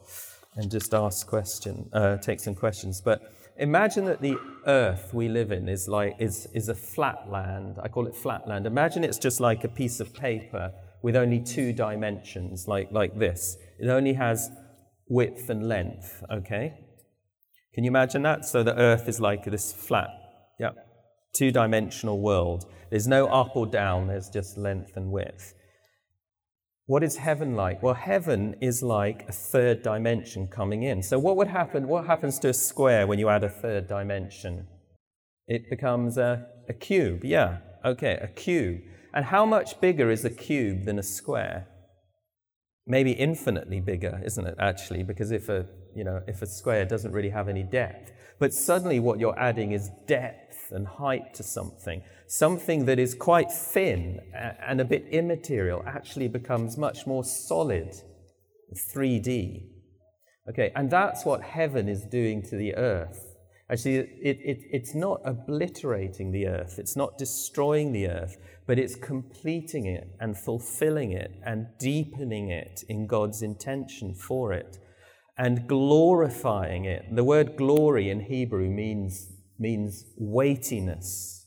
[0.56, 3.00] and just ask question, uh, take some questions.
[3.00, 3.22] But
[3.56, 4.36] imagine that the
[4.66, 7.78] earth we live in is like is, is a flat land.
[7.82, 8.66] I call it flat land.
[8.66, 13.56] Imagine it's just like a piece of paper with only two dimensions, like, like this.
[13.78, 14.50] It only has
[15.08, 16.74] width and length, okay?
[17.74, 18.44] Can you imagine that?
[18.44, 20.10] So the earth is like this flat,
[20.60, 20.70] yeah,
[21.34, 22.66] two dimensional world.
[22.90, 25.54] There's no up or down, there's just length and width.
[26.86, 27.82] What is heaven like?
[27.82, 31.02] Well, heaven is like a third dimension coming in.
[31.02, 31.86] So, what would happen?
[31.86, 34.66] What happens to a square when you add a third dimension?
[35.46, 37.24] It becomes a, a cube.
[37.24, 38.80] Yeah, okay, a cube.
[39.14, 41.68] And how much bigger is a cube than a square?
[42.86, 45.04] Maybe infinitely bigger, isn't it, actually?
[45.04, 48.10] Because if a, you know, if a square doesn't really have any depth,
[48.42, 52.02] but suddenly what you're adding is depth and height to something.
[52.26, 57.94] Something that is quite thin and a bit immaterial actually becomes much more solid,
[58.74, 59.68] 3D.
[60.48, 63.36] Okay, and that's what heaven is doing to the earth.
[63.70, 68.96] Actually, it, it, it's not obliterating the earth, it's not destroying the earth, but it's
[68.96, 74.80] completing it and fulfilling it and deepening it in God's intention for it
[75.36, 77.04] and glorifying it.
[77.14, 81.46] The word glory in Hebrew means, means weightiness.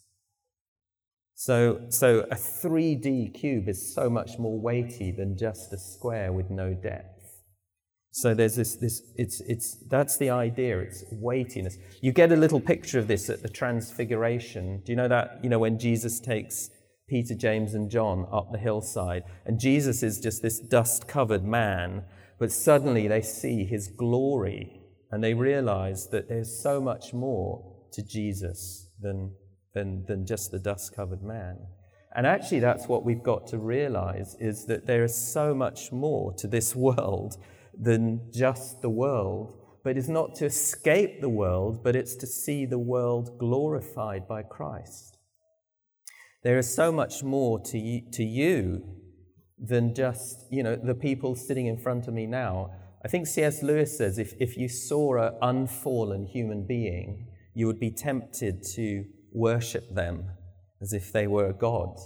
[1.35, 6.49] So, so a 3D cube is so much more weighty than just a square with
[6.49, 7.15] no depth.
[8.11, 11.77] So there's this, this it's, it's, that's the idea, it's weightiness.
[12.01, 14.81] You get a little picture of this at the Transfiguration.
[14.85, 15.41] Do you know that?
[15.43, 16.69] You know, when Jesus takes
[17.09, 22.05] Peter, James, and John up the hillside, and Jesus is just this dust covered man,
[22.39, 28.03] but suddenly they see his glory and they realize that there's so much more to
[28.03, 29.31] Jesus than,
[29.73, 31.57] than, than just the dust covered man.
[32.15, 36.33] And actually, that's what we've got to realize is that there is so much more
[36.33, 37.35] to this world
[37.77, 39.61] than just the world.
[39.83, 44.43] But it's not to escape the world, but it's to see the world glorified by
[44.43, 45.17] Christ.
[46.43, 48.83] There is so much more to you, to you
[49.57, 52.71] than just, you know, the people sitting in front of me now.
[53.03, 53.63] I think C.S.
[53.63, 59.05] Lewis says if, if you saw an unfallen human being, you would be tempted to
[59.31, 60.31] worship them
[60.81, 61.97] as if they were a god.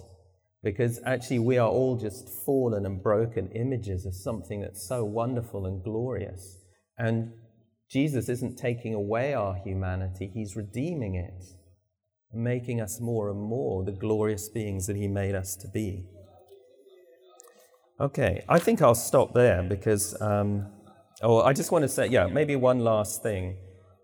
[0.62, 5.66] Because actually, we are all just fallen and broken images of something that's so wonderful
[5.66, 6.58] and glorious.
[6.98, 7.32] And
[7.90, 11.46] Jesus isn't taking away our humanity, He's redeeming it,
[12.34, 16.06] making us more and more the glorious beings that He made us to be.
[18.02, 20.68] Okay, I think I'll stop there because, um,
[21.22, 23.58] oh, I just want to say, yeah, maybe one last thing.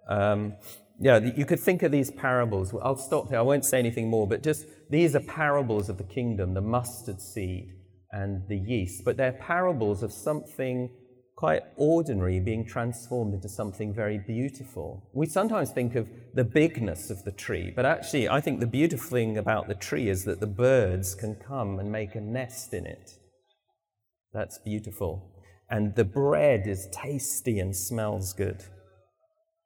[0.10, 0.56] Um,
[1.00, 2.74] yeah, you could think of these parables.
[2.82, 3.40] I'll stop there.
[3.40, 7.22] I won't say anything more, but just these are parables of the kingdom the mustard
[7.22, 7.70] seed
[8.12, 9.06] and the yeast.
[9.06, 10.90] But they're parables of something
[11.38, 15.10] quite ordinary being transformed into something very beautiful.
[15.14, 19.10] We sometimes think of the bigness of the tree, but actually, I think the beautiful
[19.10, 22.86] thing about the tree is that the birds can come and make a nest in
[22.86, 23.20] it.
[24.36, 25.32] That's beautiful.
[25.70, 28.66] And the bread is tasty and smells good.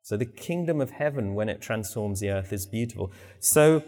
[0.03, 3.11] So the kingdom of heaven, when it transforms the earth, is beautiful.
[3.39, 3.83] So,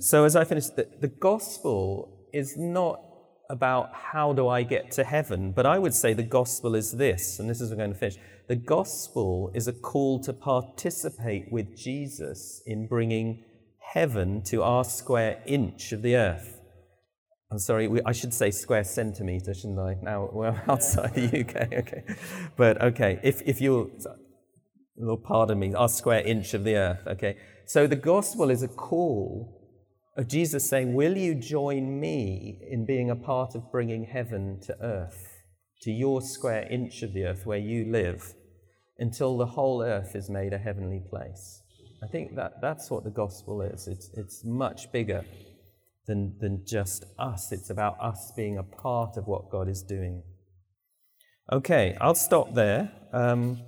[0.00, 3.00] so as I finish, the, the gospel is not
[3.48, 7.38] about how do I get to heaven, but I would say the gospel is this,
[7.38, 8.16] and this is I'm going to finish.
[8.48, 13.44] The gospel is a call to participate with Jesus in bringing
[13.78, 16.57] heaven to our square inch of the earth.
[17.50, 19.96] I'm sorry, we, I should say square centimetre, shouldn't I?
[20.02, 22.02] Now we're outside the UK, okay.
[22.56, 23.90] But okay, if, if you
[25.00, 27.06] Lord, pardon me, our square inch of the earth.
[27.06, 27.36] Okay.
[27.66, 29.54] So the gospel is a call,
[30.16, 34.76] of Jesus saying, Will you join me in being a part of bringing heaven to
[34.82, 35.28] earth,
[35.82, 38.34] to your square inch of the earth where you live,
[38.98, 41.62] until the whole earth is made a heavenly place?
[42.02, 43.86] I think that, that's what the gospel is.
[43.86, 45.24] It's, it's much bigger
[46.08, 50.24] than, than just us, it's about us being a part of what God is doing.
[51.52, 52.90] Okay, I'll stop there.
[53.12, 53.60] Um,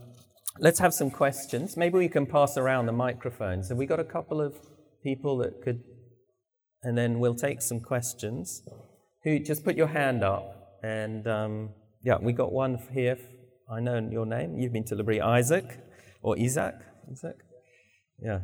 [0.59, 1.77] let's have some questions.
[1.77, 3.69] Maybe we can pass around the microphones.
[3.69, 4.57] Have we got a couple of
[5.05, 5.83] people that could?
[6.83, 8.63] And then we'll take some questions.
[9.25, 10.79] Who just put your hand up?
[10.83, 11.71] And um,
[12.03, 13.19] yeah, we got one here.
[13.71, 14.59] I know your name.
[14.59, 15.79] You've been to L'Abri, Isaac
[16.23, 16.75] or Isaac.
[17.11, 17.37] Isaac.
[18.23, 18.41] Yeah,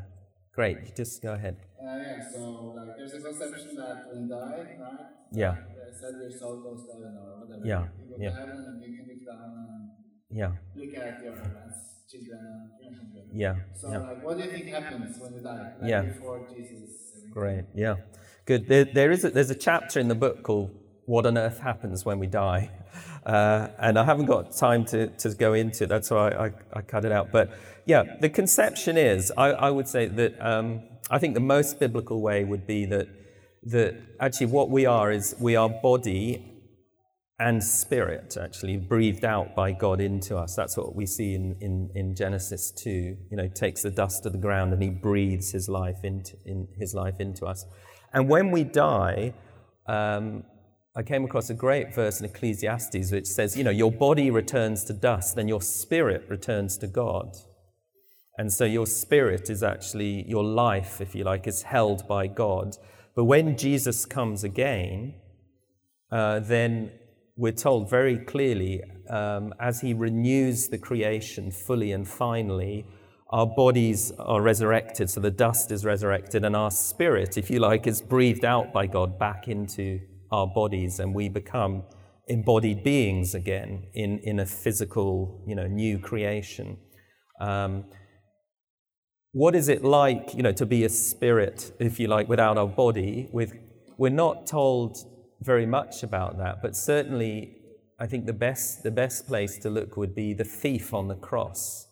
[0.56, 0.96] great.
[0.96, 1.56] Just go ahead.
[1.78, 2.40] Uh, yeah, so
[2.76, 5.06] like there's a conception that when die, right?
[5.32, 7.64] Yeah, They said your soul goes to heaven or whatever.
[7.72, 8.30] Yeah, You go yeah.
[8.30, 11.76] to heaven and you can look down and yeah, look at your friends,
[12.10, 13.28] children and grandchildren.
[13.44, 13.98] yeah, So yeah.
[13.98, 15.72] like what do you think happens when you die?
[15.80, 16.02] Like Yeah.
[16.02, 16.90] before Jesus.
[17.32, 17.64] Great.
[17.74, 17.96] Yeah.
[18.46, 18.66] Good.
[18.68, 20.70] There, there is a, there's a chapter in the book called
[21.06, 22.70] "What on Earth Happens When We Die,"
[23.24, 25.88] uh, and I haven't got time to, to go into it.
[25.88, 27.32] That's why I, I cut it out.
[27.32, 27.50] But
[27.86, 32.20] yeah, the conception is I, I would say that um, I think the most biblical
[32.20, 33.08] way would be that
[33.64, 36.52] that actually what we are is we are body
[37.38, 40.54] and spirit actually breathed out by God into us.
[40.54, 42.90] That's what we see in, in, in Genesis 2.
[42.90, 46.68] You know, takes the dust of the ground and he breathes his life into, in,
[46.78, 47.66] his life into us.
[48.14, 49.34] And when we die,
[49.86, 50.44] um,
[50.98, 54.82] I came across a great verse in Ecclesiastes which says, you know, your body returns
[54.84, 57.36] to dust, and your spirit returns to God.
[58.38, 62.78] And so your spirit is actually, your life, if you like, is held by God.
[63.14, 65.16] But when Jesus comes again,
[66.10, 66.92] uh, then
[67.36, 72.86] we're told very clearly um, as he renews the creation fully and finally,
[73.28, 77.86] our bodies are resurrected, so the dust is resurrected, and our spirit, if you like,
[77.86, 80.00] is breathed out by God back into
[80.30, 81.84] our bodies, and we become
[82.28, 86.76] embodied beings again in, in a physical, you know, new creation.
[87.40, 87.84] Um,
[89.32, 92.66] what is it like, you know, to be a spirit, if you like, without our
[92.66, 93.28] body?
[93.32, 93.52] With,
[93.98, 94.96] we're not told
[95.40, 97.56] very much about that, but certainly
[97.98, 101.14] I think the best, the best place to look would be the thief on the
[101.14, 101.86] cross,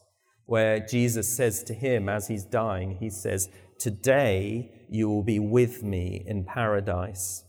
[0.46, 5.82] where Jesus says to him as he's dying, he says, Today you will be with
[5.82, 7.43] me in paradise.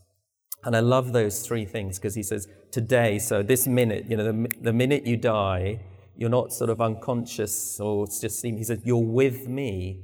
[0.66, 4.24] And I love those three things because he says, Today, so this minute, you know,
[4.24, 5.80] the, the minute you die,
[6.16, 8.58] you're not sort of unconscious or it's just sleeping.
[8.58, 10.02] He says, You're with me.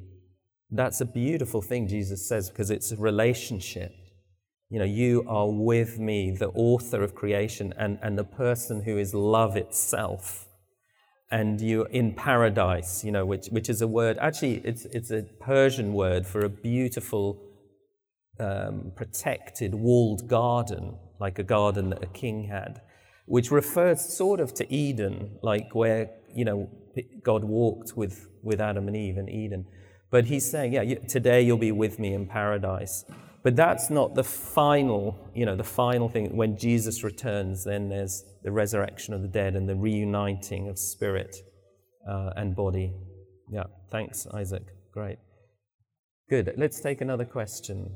[0.71, 3.93] That's a beautiful thing, Jesus says, because it's a relationship.
[4.71, 8.97] You know, you are with me, the author of creation and, and the person who
[8.99, 10.47] is love itself.
[11.31, 15.23] And you're in paradise, you know, which, which is a word, actually, it's, it's a
[15.41, 17.43] Persian word for a beautiful,
[18.43, 22.81] um, protected, walled garden, like a garden that a king had,
[23.27, 26.69] which refers sort of to Eden, like where, you know,
[27.23, 29.67] God walked with, with Adam and Eve in Eden.
[30.11, 33.05] But he's saying, yeah, today you'll be with me in paradise.
[33.43, 36.37] But that's not the final, you know, the final thing.
[36.37, 41.37] When Jesus returns, then there's the resurrection of the dead and the reuniting of spirit
[42.09, 42.95] uh, and body.
[43.51, 44.65] Yeah, thanks, Isaac.
[44.93, 45.19] Great.
[46.29, 46.55] Good.
[46.57, 47.91] Let's take another question.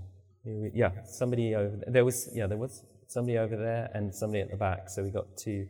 [0.46, 1.92] Yeah, somebody over there.
[1.92, 4.88] There was, yeah, there was somebody over there and somebody at the back.
[4.88, 5.66] So we got two.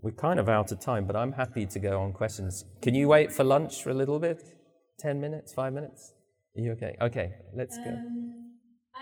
[0.00, 2.64] We're kind of out of time, but I'm happy to go on questions.
[2.82, 4.42] Can you wait for lunch for a little bit?
[4.98, 6.12] 10 minutes, five minutes?
[6.56, 6.96] Are you okay?
[7.00, 7.90] Okay, let's go.
[7.90, 8.00] Um,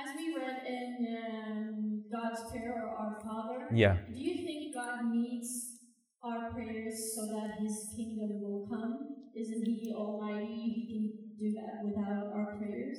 [0.02, 3.96] as we read in um, God's prayer or Our Father, Yeah.
[4.08, 5.80] do you think God needs
[6.22, 9.19] our prayers so that His kingdom will come?
[9.36, 10.46] Isn't He Almighty?
[10.46, 12.98] He can do that without our prayers.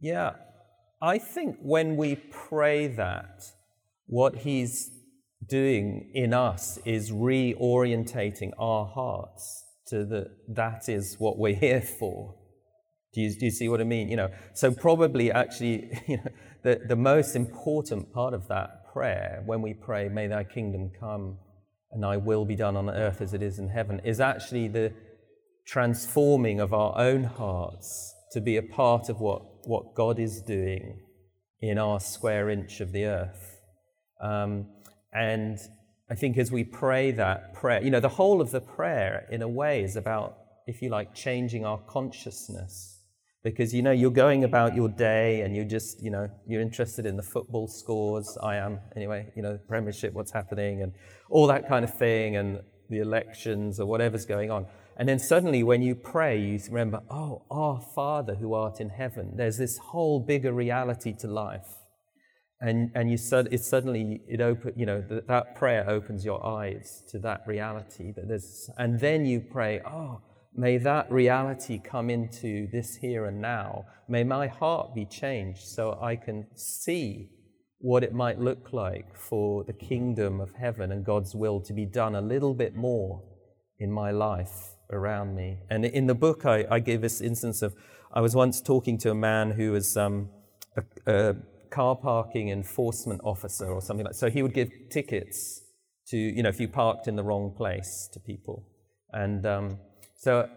[0.00, 0.32] Yeah,
[1.02, 3.44] I think when we pray that,
[4.06, 4.90] what he's
[5.46, 12.34] doing in us is reorientating our hearts to the that is what we're here for.
[13.14, 14.08] Do you, do you see what I mean?
[14.08, 16.30] You know, so probably actually, you know,
[16.62, 21.38] the, the most important part of that prayer when we pray, "May Thy kingdom come,
[21.90, 24.92] and I will be done on earth as it is in heaven," is actually the
[25.66, 31.00] transforming of our own hearts to be a part of what, what God is doing
[31.60, 33.60] in our square inch of the earth.
[34.20, 34.66] Um,
[35.12, 35.58] and
[36.10, 39.42] I think as we pray that prayer, you know, the whole of the prayer, in
[39.42, 42.97] a way, is about, if you like, changing our consciousness.
[43.44, 47.06] Because, you know, you're going about your day and you're just, you know, you're interested
[47.06, 48.36] in the football scores.
[48.42, 50.92] I am, anyway, you know, Premiership, what's happening, and
[51.30, 52.36] all that kind of thing.
[52.36, 54.66] And the elections or whatever's going on.
[54.96, 59.34] And then suddenly, when you pray, you remember, oh, our Father who art in heaven.
[59.36, 61.66] There's this whole bigger reality to life.
[62.60, 63.16] And, and you
[63.52, 68.12] it suddenly, it open, you know, that, that prayer opens your eyes to that reality.
[68.16, 70.20] That there's, and then you pray, oh,
[70.54, 73.84] may that reality come into this here and now.
[74.08, 77.30] May my heart be changed so I can see
[77.80, 81.86] what it might look like for the kingdom of heaven and God's will to be
[81.86, 83.22] done a little bit more
[83.78, 85.58] in my life around me.
[85.70, 87.74] And in the book, I, I give this instance of
[88.12, 90.30] I was once talking to a man who was um,
[90.76, 91.36] a, a
[91.70, 94.18] car parking enforcement officer or something like that.
[94.18, 95.62] So he would give tickets
[96.08, 98.66] to, you know, if you parked in the wrong place to people.
[99.12, 99.78] And um,
[100.18, 100.48] so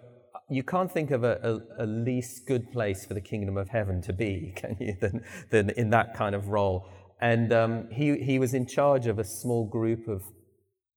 [0.49, 4.01] you can't think of a, a, a, least good place for the kingdom of heaven
[4.01, 6.89] to be, can you, than, than in that kind of role.
[7.21, 10.23] And um, he, he was in charge of a small group of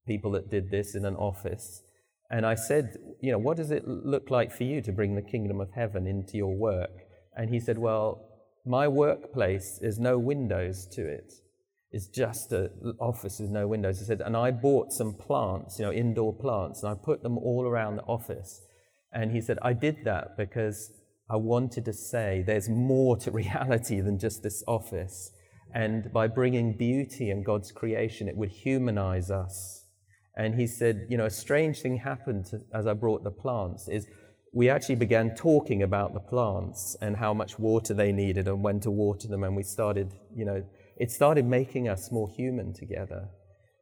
[0.08, 1.82] people that did this in an office.
[2.30, 5.22] And I said, you know, what does it look like for you to bring the
[5.22, 6.90] kingdom of heaven into your work?
[7.36, 8.26] And he said, well,
[8.64, 11.34] my workplace, there's no windows to it.
[11.94, 14.00] It's just an office with no windows.
[14.00, 17.38] He said, and I bought some plants, you know, indoor plants, and I put them
[17.38, 18.60] all around the office.
[19.12, 20.90] And he said, I did that because
[21.30, 25.30] I wanted to say there's more to reality than just this office.
[25.72, 29.84] And by bringing beauty and God's creation, it would humanize us.
[30.36, 33.86] And he said, you know, a strange thing happened to, as I brought the plants
[33.88, 34.08] is
[34.52, 38.80] we actually began talking about the plants and how much water they needed and when
[38.80, 39.44] to water them.
[39.44, 40.64] And we started, you know,
[40.98, 43.28] it started making us more human together.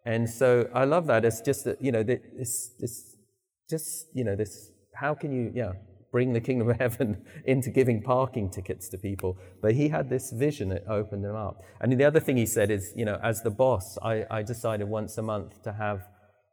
[0.05, 1.25] And so I love that.
[1.25, 3.17] It's just that, you know, this, this,
[3.71, 5.73] just, you know, this, how can you, yeah,
[6.13, 9.37] bring the kingdom of heaven into giving parking tickets to people.
[9.61, 11.63] But he had this vision that opened him up.
[11.81, 14.87] And the other thing he said is, you know, as the boss, I, I decided
[14.87, 16.03] once a month to have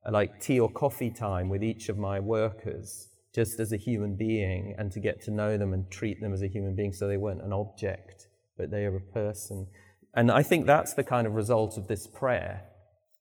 [0.05, 4.15] a, like tea or coffee time with each of my workers just as a human
[4.15, 7.07] being and to get to know them and treat them as a human being so
[7.07, 9.67] they weren't an object, but they are a person.
[10.15, 12.63] And I think that's the kind of result of this prayer.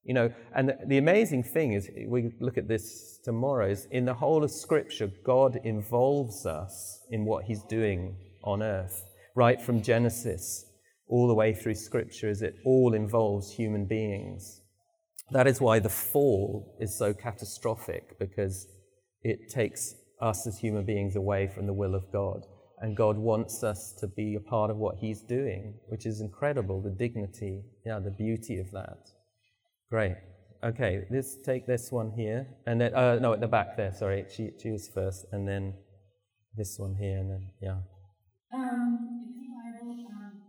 [0.03, 4.13] You know, and the amazing thing is, we look at this tomorrow, is in the
[4.13, 9.03] whole of Scripture, God involves us in what He's doing on earth,
[9.35, 10.65] right from Genesis
[11.07, 14.61] all the way through Scripture, is it all involves human beings.
[15.31, 18.67] That is why the fall is so catastrophic, because
[19.21, 22.45] it takes us as human beings away from the will of God.
[22.81, 26.81] And God wants us to be a part of what He's doing, which is incredible
[26.81, 29.09] the dignity, yeah, the beauty of that.
[29.89, 30.15] Great.
[30.63, 32.47] Okay, let's take this one here.
[32.67, 34.25] And then, uh, no, at the back there, sorry.
[34.29, 35.25] She, she was first.
[35.31, 35.73] And then
[36.55, 37.77] this one here, and then, yeah.
[38.53, 38.99] Um,
[39.29, 40.41] in the Bible, um,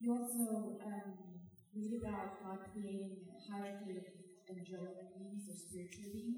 [0.00, 1.12] you also um,
[1.74, 4.04] read about God creating hierarchy of
[4.48, 6.36] angelic beings or spiritual beings.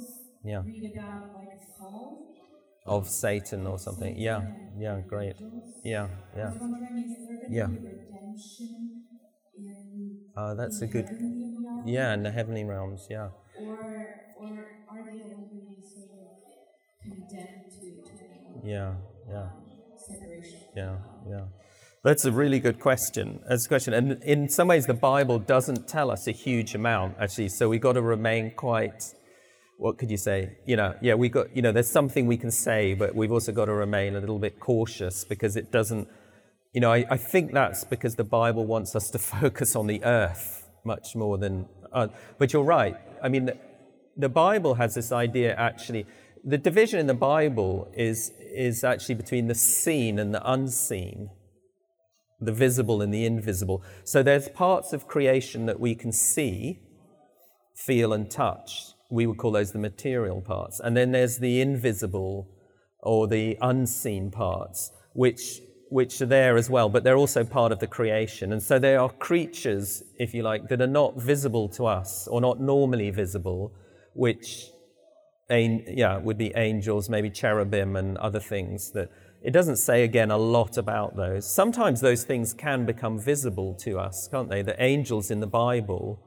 [0.43, 0.63] Yeah.
[0.73, 2.11] read about like a fall.
[2.85, 4.15] Of Satan or something.
[4.17, 4.47] Yeah.
[4.77, 5.01] Yeah.
[5.07, 5.35] Great.
[5.83, 6.09] Yeah.
[6.33, 6.51] I Yeah.
[6.51, 7.67] was wondering, is there going to Yeah.
[7.67, 8.89] be redemption in
[10.35, 11.11] Uh, that's a good.
[11.83, 13.07] Yeah, in the heavenly realms.
[13.09, 13.29] Yeah.
[14.35, 17.39] Or, or are they already sort of condemned
[18.05, 18.95] to eternal Yeah.
[19.27, 19.49] Yeah.
[19.95, 20.69] separation?
[20.75, 21.45] Yeah, yeah.
[22.01, 23.41] That's a really good question.
[23.49, 23.93] That's a question.
[23.93, 27.49] And in some ways, the Bible doesn't tell us a huge amount, actually.
[27.49, 29.13] So we've got to remain quite,
[29.77, 30.59] what could you say?
[30.65, 33.51] You know, yeah, we got, you know, there's something we can say, but we've also
[33.51, 36.07] got to remain a little bit cautious because it doesn't,
[36.71, 40.01] you know, I, I think that's because the Bible wants us to focus on the
[40.05, 42.95] earth much more than, uh, but you're right.
[43.21, 43.57] I mean, the,
[44.15, 46.05] the Bible has this idea actually,
[46.45, 51.31] the division in the Bible is, is actually between the seen and the unseen,
[52.41, 53.83] the visible and the invisible.
[54.03, 56.79] So there's parts of creation that we can see,
[57.75, 58.93] feel, and touch.
[59.09, 60.79] We would call those the material parts.
[60.79, 62.47] And then there's the invisible
[63.01, 67.79] or the unseen parts, which, which are there as well, but they're also part of
[67.79, 68.53] the creation.
[68.53, 72.39] And so there are creatures, if you like, that are not visible to us or
[72.41, 73.73] not normally visible,
[74.13, 74.69] which
[75.49, 79.09] yeah, would be angels, maybe cherubim and other things that
[79.41, 81.49] it doesn't say again a lot about those.
[81.49, 84.61] Sometimes those things can become visible to us, can't they?
[84.61, 86.19] The angels in the Bible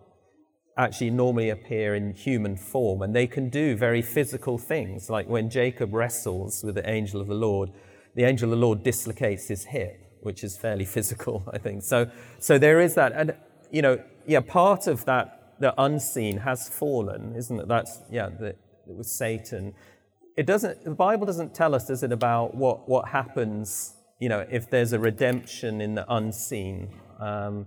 [0.79, 5.51] actually normally appear in human form and they can do very physical things, like when
[5.51, 7.71] Jacob wrestles with the angel of the Lord,
[8.15, 11.83] the angel of the Lord dislocates his hip, which is fairly physical, I think.
[11.83, 13.13] So, so there is that.
[13.13, 13.35] And,
[13.71, 17.69] you know, yeah, part of that, the unseen has fallen, isn't it?
[17.69, 19.75] That's, yeah, the, it was Satan.
[20.37, 24.47] It doesn't, the Bible doesn't tell us, does it, about what, what happens, you know,
[24.51, 26.89] if there's a redemption in the unseen.
[27.21, 27.67] Um,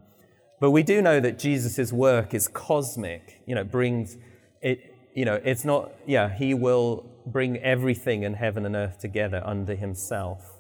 [0.60, 4.18] but we do know that Jesus' work is cosmic, you know, brings
[4.62, 9.42] it, you know, it's not, yeah, he will bring everything in heaven and earth together
[9.46, 10.52] under himself.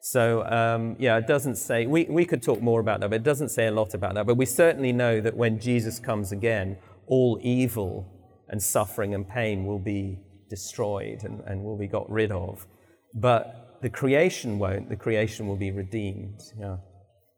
[0.00, 3.22] So, um, yeah, it doesn't say, we, we could talk more about that, but it
[3.22, 4.26] doesn't say a lot about that.
[4.26, 8.06] But we certainly know that when Jesus comes again, all evil
[8.48, 10.18] and suffering and pain will be
[10.56, 12.66] destroyed and, and will be got rid of.
[13.14, 16.40] But the creation won't, the creation will be redeemed.
[16.64, 16.76] Yeah.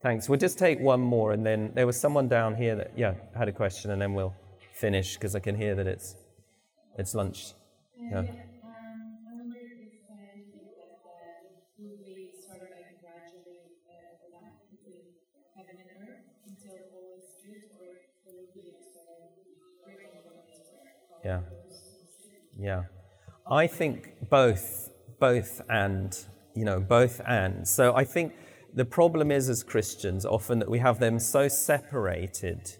[0.03, 0.29] Thanks.
[0.29, 3.49] We'll just take one more, and then there was someone down here that, yeah, had
[3.49, 4.35] a question, and then we'll
[4.85, 6.09] finish because I can hear that it's,
[6.99, 7.39] it's lunch.
[8.12, 8.19] Yeah.
[8.19, 11.39] Um, I wonder if you think that
[11.79, 15.07] will we sort of like gradually uh, overlap between
[15.57, 17.87] heaven and earth until all is good, or
[18.27, 19.31] will it be sort of
[19.87, 20.43] breaking point
[20.75, 20.83] or
[21.25, 21.41] Yeah.
[22.59, 22.83] Yeah.
[23.51, 24.90] I think both,
[25.20, 26.16] both and,
[26.55, 27.66] you know, both and.
[27.68, 28.32] So I think
[28.72, 32.72] the problem is as Christians often that we have them so separated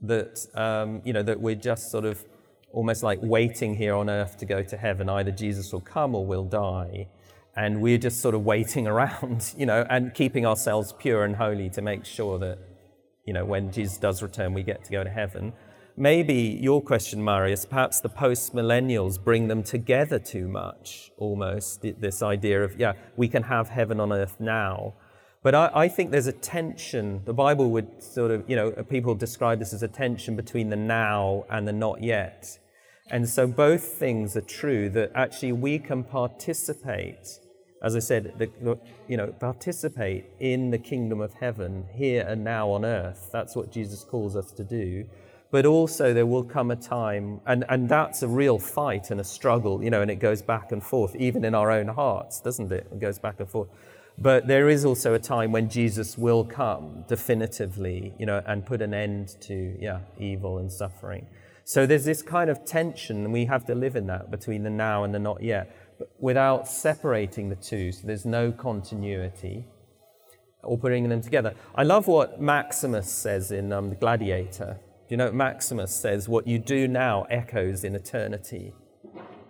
[0.00, 2.24] that, um, you know, that we're just sort of
[2.72, 5.08] almost like waiting here on earth to go to heaven.
[5.08, 7.08] Either Jesus will come or we'll die.
[7.56, 11.68] And we're just sort of waiting around, you know, and keeping ourselves pure and holy
[11.70, 12.58] to make sure that,
[13.26, 15.52] you know, when Jesus does return, we get to go to heaven.
[15.96, 22.22] Maybe your question, Marius, perhaps the post millennials bring them together too much, almost, this
[22.22, 24.94] idea of, yeah, we can have heaven on earth now.
[25.42, 27.20] But I, I think there's a tension.
[27.26, 30.70] The Bible would sort of, you know, uh, people describe this as a tension between
[30.70, 32.58] the now and the not yet.
[33.10, 37.28] And so both things are true that actually we can participate,
[37.82, 38.78] as I said, the, the-
[39.08, 43.28] you know, participate in the kingdom of heaven here and now on earth.
[43.30, 45.04] That's what Jesus calls us to do.
[45.52, 49.24] But also there will come a time, and, and that's a real fight and a
[49.24, 52.72] struggle, you know, and it goes back and forth, even in our own hearts, doesn't
[52.72, 52.88] it?
[52.90, 53.68] It goes back and forth.
[54.16, 58.80] But there is also a time when Jesus will come definitively, you know, and put
[58.80, 61.26] an end to, yeah, evil and suffering.
[61.64, 64.70] So there's this kind of tension, and we have to live in that between the
[64.70, 65.76] now and the not yet,
[66.18, 67.92] without separating the two.
[67.92, 69.66] So there's no continuity
[70.62, 71.54] or bringing them together.
[71.74, 74.78] I love what Maximus says in um, The Gladiator.
[75.12, 78.72] You know, Maximus says, What you do now echoes in eternity.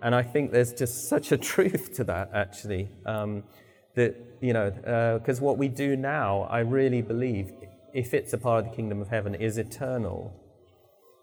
[0.03, 2.89] And I think there's just such a truth to that, actually.
[3.07, 3.45] Um,
[3.95, 4.73] that, you know,
[5.21, 7.53] because what we do now, I really believe,
[7.95, 10.35] if it's a part of the kingdom of heaven, is eternal.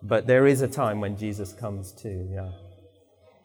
[0.01, 2.51] But there is a time when Jesus comes too, yeah.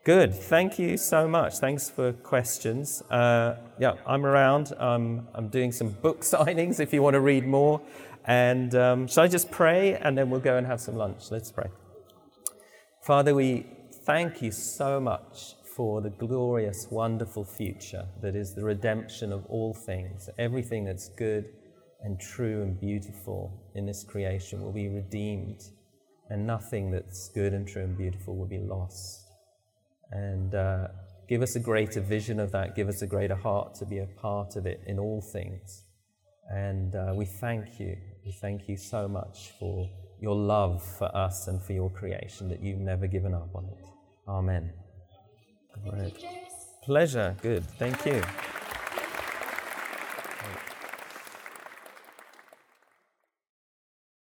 [0.04, 0.32] Good.
[0.32, 1.58] Thank you so much.
[1.58, 3.02] Thanks for questions.
[3.10, 4.72] Uh, yeah, I'm around.
[4.78, 7.80] Um, I'm doing some book signings if you want to read more.
[8.26, 11.30] And um, shall I just pray and then we'll go and have some lunch?
[11.30, 11.68] Let's pray.
[13.02, 13.66] Father, we
[14.06, 19.74] thank you so much for the glorious, wonderful future that is the redemption of all
[19.74, 20.30] things.
[20.38, 21.44] Everything that's good
[22.02, 25.60] and true and beautiful in this creation will be redeemed,
[26.30, 29.26] and nothing that's good and true and beautiful will be lost.
[30.12, 30.88] And uh,
[31.28, 34.06] give us a greater vision of that, give us a greater heart to be a
[34.06, 35.84] part of it in all things.
[36.50, 37.96] And uh, we thank you.
[38.24, 39.88] We thank you so much for
[40.20, 43.84] your love for us and for your creation, that you've never given up on it.
[44.26, 44.72] Amen.
[46.82, 47.36] Pleasure.
[47.42, 47.64] Good.
[47.78, 48.22] Thank you.